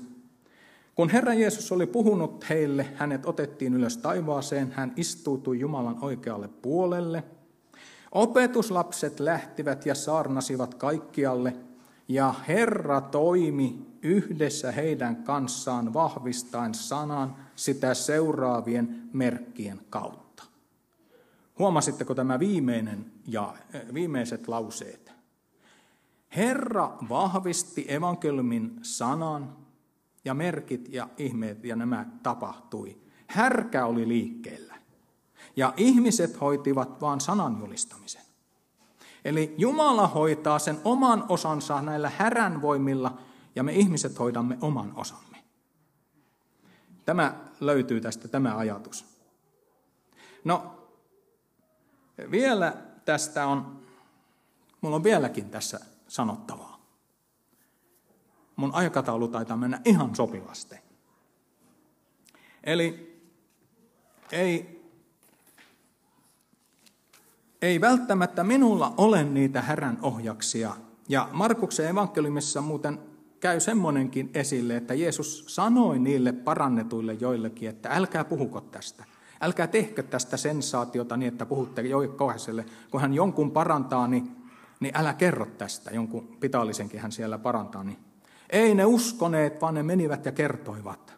[0.96, 7.24] Kun Herra Jeesus oli puhunut heille, hänet otettiin ylös taivaaseen, hän istuutui Jumalan oikealle puolelle.
[8.12, 11.56] Opetuslapset lähtivät ja saarnasivat kaikkialle,
[12.08, 20.21] ja Herra toimi yhdessä heidän kanssaan vahvistaen sanan sitä seuraavien merkkien kautta.
[21.62, 23.54] Huomasitteko tämä viimeinen ja
[23.94, 25.12] viimeiset lauseet?
[26.36, 29.58] Herra vahvisti evankeliumin sanan
[30.26, 32.98] ja merkit ja ihmeet ja nämä tapahtui.
[33.28, 34.76] Härkä oli liikkeellä.
[35.56, 38.22] Ja ihmiset hoitivat vaan sanan julistamisen.
[39.26, 43.18] Eli Jumala hoitaa sen oman osansa näillä härän voimilla
[43.56, 45.38] ja me ihmiset hoidamme oman osamme.
[47.06, 49.06] Tämä löytyy tästä tämä ajatus.
[50.44, 50.81] No,
[52.32, 52.74] vielä
[53.06, 53.82] tästä on,
[54.82, 56.72] mulla on vieläkin tässä sanottavaa
[58.62, 60.76] mun aikataulu taitaa mennä ihan sopivasti.
[62.64, 63.18] Eli
[64.32, 64.82] ei,
[67.62, 70.76] ei välttämättä minulla ole niitä härän ohjaksia.
[71.10, 73.00] Ja Markuksen evankeliumissa muuten
[73.40, 79.06] käy semmoinenkin esille, että Jeesus sanoi niille parannetuille joillekin, että älkää puhuko tästä.
[79.42, 82.66] Älkää tehkö tästä sensaatiota niin, että puhutte jokaiselle.
[82.92, 84.36] Kun hän jonkun parantaa, niin,
[84.80, 85.92] niin älä kerro tästä.
[85.92, 87.98] Jonkun pitallisenkin hän siellä parantaa, niin
[88.50, 91.14] ei ne uskoneet, vaan ne menivät ja kertoivat.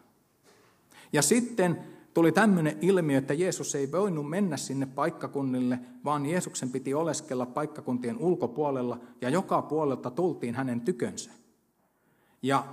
[1.12, 1.78] Ja sitten
[2.14, 8.18] tuli tämmöinen ilmiö, että Jeesus ei voinut mennä sinne paikkakunnille, vaan Jeesuksen piti oleskella paikkakuntien
[8.18, 11.30] ulkopuolella, ja joka puolelta tultiin hänen tykönsä.
[12.42, 12.64] Ja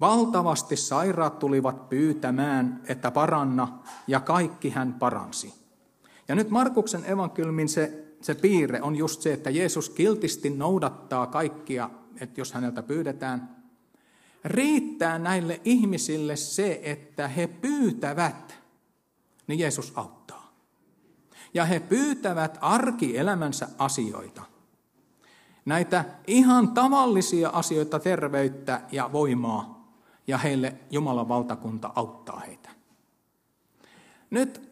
[0.00, 5.54] valtavasti sairaat tulivat pyytämään, että paranna, ja kaikki hän paransi.
[6.28, 11.90] Ja nyt Markuksen evankeliumin se, se piirre on just se, että Jeesus kiltisti noudattaa kaikkia,
[12.20, 13.56] että jos häneltä pyydetään,
[14.44, 18.58] riittää näille ihmisille se, että he pyytävät,
[19.46, 20.52] niin Jeesus auttaa.
[21.54, 24.42] Ja he pyytävät arkielämänsä asioita.
[25.64, 29.77] Näitä ihan tavallisia asioita, terveyttä ja voimaa,
[30.28, 32.70] ja heille Jumalan valtakunta auttaa heitä.
[34.30, 34.70] Nyt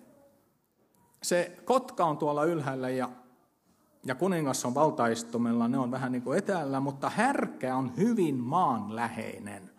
[1.23, 3.09] se kotka on tuolla ylhäällä ja,
[4.05, 9.71] ja kuningas on valtaistumella, ne on vähän niin kuin etäällä, mutta härkä on hyvin maanläheinen.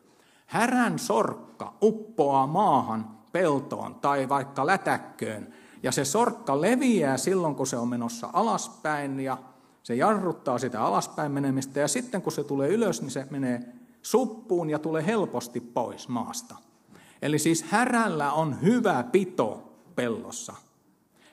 [0.46, 5.54] Härän sorkka uppoaa maahan, peltoon tai vaikka lätäkköön,
[5.84, 9.38] ja se sorkka leviää silloin, kun se on menossa alaspäin, ja
[9.84, 13.77] se jarruttaa sitä alaspäin menemistä, ja sitten kun se tulee ylös, niin se menee
[14.12, 16.56] suppuun ja tulee helposti pois maasta.
[17.22, 20.54] Eli siis härällä on hyvä pito pellossa.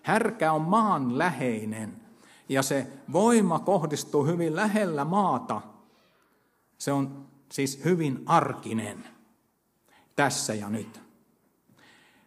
[0.02, 2.00] Härkä on maan läheinen,
[2.48, 5.60] ja se voima kohdistuu hyvin lähellä maata.
[6.78, 9.04] Se on siis hyvin arkinen
[10.16, 11.00] tässä ja nyt.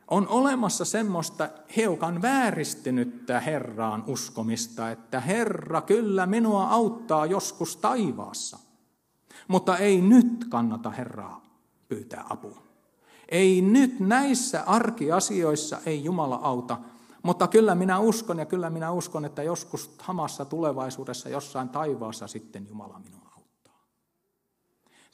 [0.07, 8.66] On olemassa semmoista hiukan vääristynyttä Herraan uskomista, että Herra kyllä minua auttaa joskus taivaassa,
[9.47, 11.41] mutta ei nyt kannata Herraa
[11.87, 12.63] pyytää apua.
[13.29, 16.77] Ei nyt näissä arkiasioissa ei Jumala auta,
[17.23, 22.67] mutta kyllä minä uskon ja kyllä minä uskon, että joskus hamassa tulevaisuudessa jossain taivaassa sitten
[22.67, 23.17] Jumala minua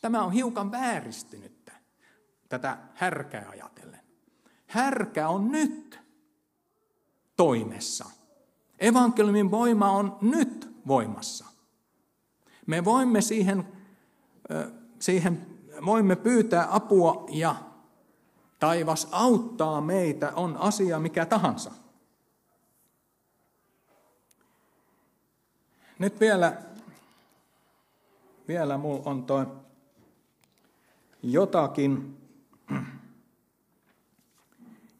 [0.03, 1.71] Tämä on hiukan vääristynyttä
[2.49, 3.99] tätä härkää ajatellen.
[4.67, 5.99] Härkä on nyt.
[7.37, 8.05] toimessa.
[8.79, 11.45] Evankeliumin voima on nyt voimassa.
[12.65, 13.67] Me voimme siihen,
[14.99, 15.47] siihen
[15.85, 17.55] voimme pyytää apua ja
[18.59, 21.71] taivas auttaa meitä, on asia mikä tahansa.
[25.99, 26.61] Nyt vielä,
[28.47, 29.47] vielä mulla on toi
[31.23, 32.17] jotakin,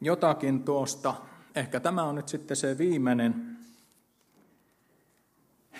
[0.00, 1.14] jotakin tuosta,
[1.54, 3.56] ehkä tämä on nyt sitten se viimeinen,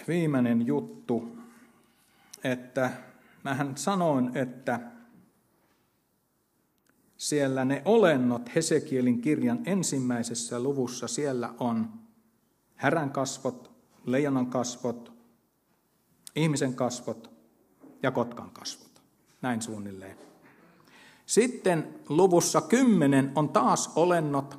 [0.08, 1.38] viimeinen juttu,
[2.44, 2.90] että
[3.44, 4.80] mähän sanoin, että
[7.16, 11.88] siellä ne olennot Hesekielin kirjan ensimmäisessä luvussa, siellä on
[12.74, 13.70] härän kasvot,
[14.06, 15.12] leijonan kasvot,
[16.36, 17.30] ihmisen kasvot
[18.02, 19.02] ja kotkan kasvot.
[19.42, 20.16] Näin suunnilleen.
[21.26, 24.58] Sitten luvussa 10 on taas olennot,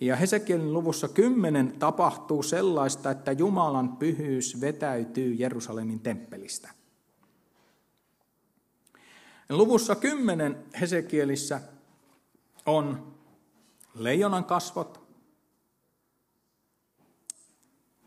[0.00, 6.77] ja Hesekielin luvussa 10 tapahtuu sellaista, että Jumalan pyhyys vetäytyy Jerusalemin temppelistä.
[9.48, 11.60] Luvussa 10 Hesekielissä
[12.66, 13.14] on
[13.94, 15.00] leijonan kasvot,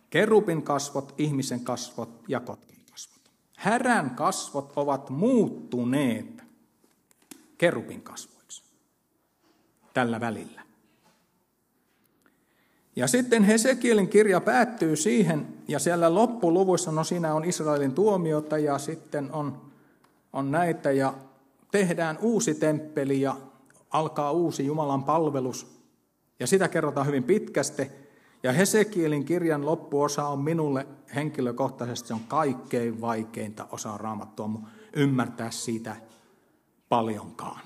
[0.10, 3.32] kerubin kasvot, ihmisen kasvot ja kotkan kasvot.
[3.58, 6.44] Härän kasvot ovat muuttuneet
[7.58, 8.64] kerubin kasvoiksi
[9.94, 10.62] tällä välillä.
[12.96, 18.78] Ja sitten Hesekielin kirja päättyy siihen, ja siellä loppuluvuissa, no siinä on Israelin tuomiota, ja
[18.78, 19.62] sitten on,
[20.34, 21.14] on näitä, ja
[21.72, 23.36] tehdään uusi temppeli, ja
[23.90, 25.82] alkaa uusi Jumalan palvelus.
[26.40, 27.92] Ja sitä kerrotaan hyvin pitkästi.
[28.44, 34.50] Ja Hesekielin kirjan loppuosa on minulle henkilökohtaisesti se on kaikkein vaikeinta osaa raamattua
[34.96, 35.96] ymmärtää siitä
[36.90, 37.62] paljonkaan.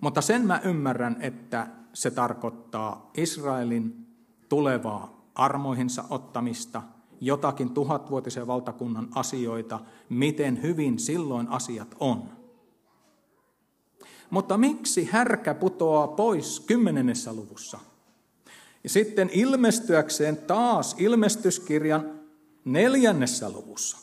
[0.00, 4.06] Mutta sen mä ymmärrän, että se tarkoittaa Israelin
[4.48, 6.82] tulevaa armoihinsa ottamista,
[7.20, 12.39] jotakin tuhatvuotisen valtakunnan asioita, miten hyvin silloin asiat on.
[14.30, 17.78] Mutta miksi härkä putoaa pois kymmenennessä luvussa?
[18.84, 22.20] Ja sitten ilmestyäkseen taas ilmestyskirjan
[22.64, 23.98] neljännessä luvussa,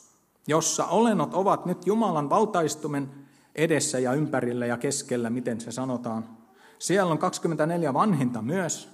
[0.48, 3.12] jossa olennot ovat nyt Jumalan valtaistumen
[3.56, 6.38] edessä ja ympärillä ja keskellä, miten se sanotaan.
[6.80, 8.90] Siellä on 24 vanhinta myös,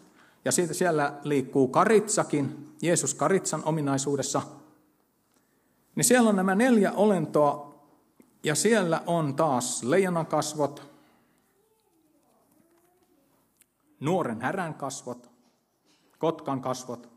[0.45, 4.41] ja siitä siellä liikkuu karitsakin, Jeesus karitsan ominaisuudessa.
[5.95, 7.73] Niin siellä on nämä neljä olentoa,
[8.43, 10.92] ja siellä on taas leijonan kasvot,
[14.03, 15.31] nuoren härän kasvot,
[16.17, 17.09] kotkan kasvot,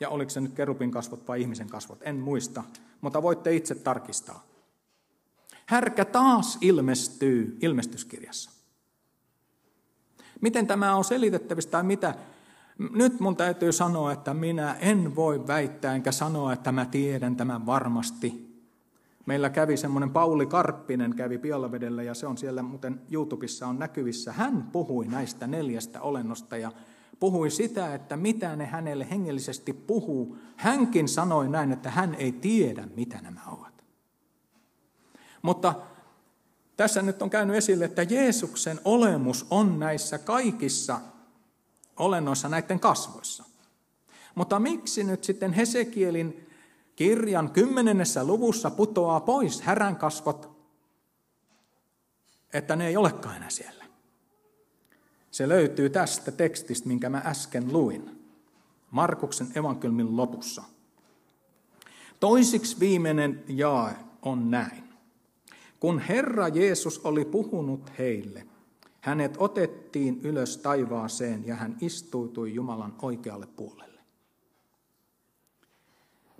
[0.00, 2.62] ja oliko se nyt kerupin kasvot vai ihmisen kasvot, en muista,
[3.00, 4.46] mutta voitte itse tarkistaa.
[5.66, 8.50] Härkä taas ilmestyy ilmestyskirjassa.
[10.40, 12.14] Miten tämä on selitettävissä tai mitä?
[12.78, 17.66] Nyt mun täytyy sanoa, että minä en voi väittää enkä sanoa, että mä tiedän tämän
[17.66, 18.49] varmasti.
[19.26, 24.32] Meillä kävi semmoinen Pauli Karppinen, kävi Pialavedellä ja se on siellä muuten YouTubessa on näkyvissä.
[24.32, 26.72] Hän puhui näistä neljästä olennosta ja
[27.20, 30.36] puhui sitä, että mitä ne hänelle hengellisesti puhuu.
[30.56, 33.84] Hänkin sanoi näin, että hän ei tiedä, mitä nämä ovat.
[35.42, 35.74] Mutta
[36.76, 41.00] tässä nyt on käynyt esille, että Jeesuksen olemus on näissä kaikissa
[41.96, 43.44] olennoissa näiden kasvoissa.
[44.34, 46.49] Mutta miksi nyt sitten Hesekielin
[47.00, 50.50] kirjan kymmenennessä luvussa putoaa pois härän kasvot,
[52.52, 53.84] että ne ei olekaan enää siellä?
[55.30, 58.30] Se löytyy tästä tekstistä, minkä mä äsken luin.
[58.90, 60.62] Markuksen evankelmin lopussa.
[62.20, 64.84] Toisiksi viimeinen jae on näin.
[65.78, 68.46] Kun Herra Jeesus oli puhunut heille,
[69.00, 73.89] hänet otettiin ylös taivaaseen ja hän istuutui Jumalan oikealle puolelle.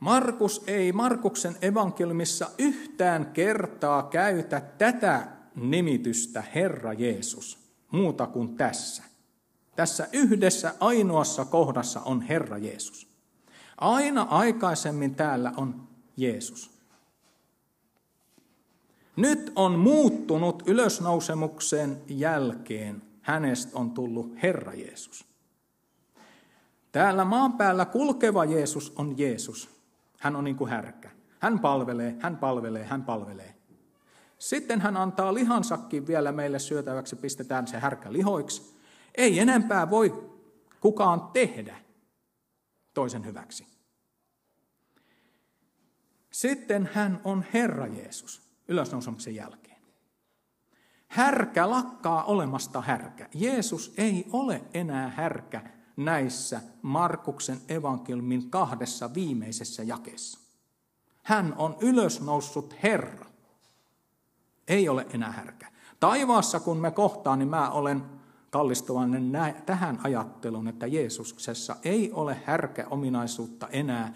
[0.00, 9.02] Markus ei Markuksen evankeliumissa yhtään kertaa käytä tätä nimitystä Herra Jeesus muuta kuin tässä.
[9.76, 13.08] Tässä yhdessä ainoassa kohdassa on Herra Jeesus.
[13.78, 16.70] Aina aikaisemmin täällä on Jeesus.
[19.16, 23.02] Nyt on muuttunut ylösnousemuksen jälkeen.
[23.22, 25.24] Hänestä on tullut Herra Jeesus.
[26.92, 29.79] Täällä maan päällä kulkeva Jeesus on Jeesus.
[30.20, 31.10] Hän on niin kuin härkä.
[31.38, 33.54] Hän palvelee, hän palvelee, hän palvelee.
[34.38, 38.76] Sitten hän antaa lihansakin vielä meille syötäväksi, pistetään se härkä lihoiksi.
[39.14, 40.30] Ei enempää voi
[40.80, 41.76] kukaan tehdä
[42.94, 43.66] toisen hyväksi.
[46.32, 49.80] Sitten hän on Herra Jeesus ylösnousemuksen jälkeen.
[51.08, 53.28] Härkä lakkaa olemasta härkä.
[53.34, 60.38] Jeesus ei ole enää härkä näissä Markuksen evankeliumin kahdessa viimeisessä jakeessa.
[61.22, 63.26] Hän on ylösnoussut Herra.
[64.68, 65.66] Ei ole enää härkä.
[66.00, 68.02] Taivaassa kun me kohtaan, niin mä olen
[68.50, 69.32] kallistuvainen
[69.66, 74.14] tähän ajatteluun, että Jeesuksessa ei ole härkä ominaisuutta enää.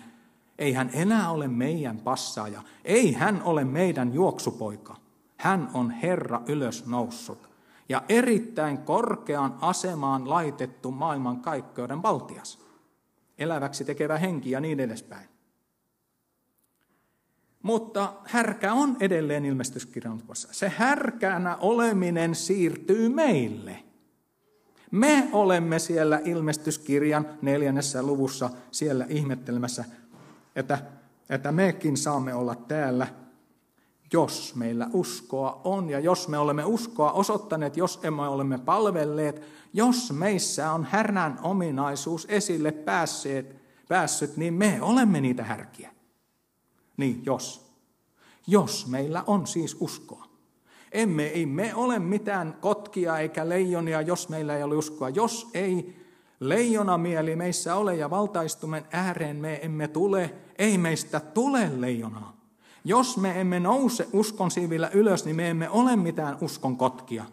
[0.59, 2.63] Ei hän enää ole meidän passaaja.
[2.85, 4.97] Ei hän ole meidän juoksupoika.
[5.37, 7.54] Hän on Herra ylösnoussut
[7.89, 12.65] ja erittäin korkeaan asemaan laitettu maailman kaikkeuden valtias.
[13.39, 15.29] Eläväksi tekevä henki ja niin edespäin.
[17.63, 23.85] Mutta härkä on edelleen ilmestyskirjan Se härkänä oleminen siirtyy meille.
[24.91, 29.85] Me olemme siellä ilmestyskirjan neljännessä luvussa siellä ihmettelemässä,
[30.57, 30.79] että,
[31.31, 33.07] että mekin saamme olla täällä,
[34.15, 35.91] jos meillä uskoa on.
[35.91, 39.43] Ja jos me olemme uskoa osoittaneet, jos emme olemme palvelleet,
[39.73, 43.57] jos meissä on härnän ominaisuus esille päässeet,
[43.89, 45.91] päässyt, niin me olemme niitä härkiä.
[46.97, 47.75] Niin, jos.
[48.47, 50.25] Jos meillä on siis uskoa.
[50.93, 55.09] Emme, ei me ole mitään kotkia eikä leijonia, jos meillä ei ole uskoa.
[55.09, 55.97] Jos ei
[56.41, 62.34] leijonamieli meissä ole ja valtaistumen ääreen me emme tule, ei meistä tule leijonaa.
[62.85, 67.25] Jos me emme nouse uskon siivillä ylös, niin me emme ole mitään uskon kotkia.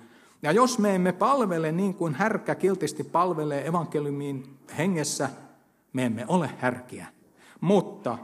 [0.42, 5.30] Ja jos me emme palvele niin kuin härkä kiltisti palvelee evankeliumiin hengessä,
[5.94, 7.08] me emme ole härkiä.
[7.62, 8.18] Mutta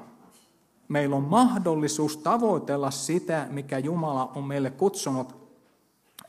[0.88, 5.36] meillä on mahdollisuus tavoitella sitä, mikä Jumala on meille kutsunut.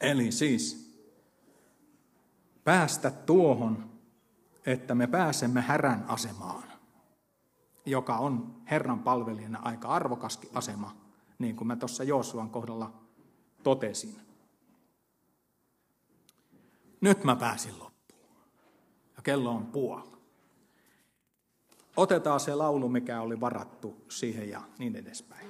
[0.01, 0.95] Eli siis
[2.65, 3.85] päästä tuohon,
[4.67, 6.65] että me pääsemme härän asemaan,
[7.91, 10.97] joka on Herran palvelijana aika arvokaskin asema,
[11.39, 12.93] niin kuin mä tuossa Joosuan kohdalla
[13.63, 14.17] totesin.
[17.01, 18.37] Nyt mä pääsin loppuun.
[19.17, 20.19] Ja kello on puoli
[21.99, 25.48] otetaan se laulu, mikä oli varattu siihen ja niin edespäin.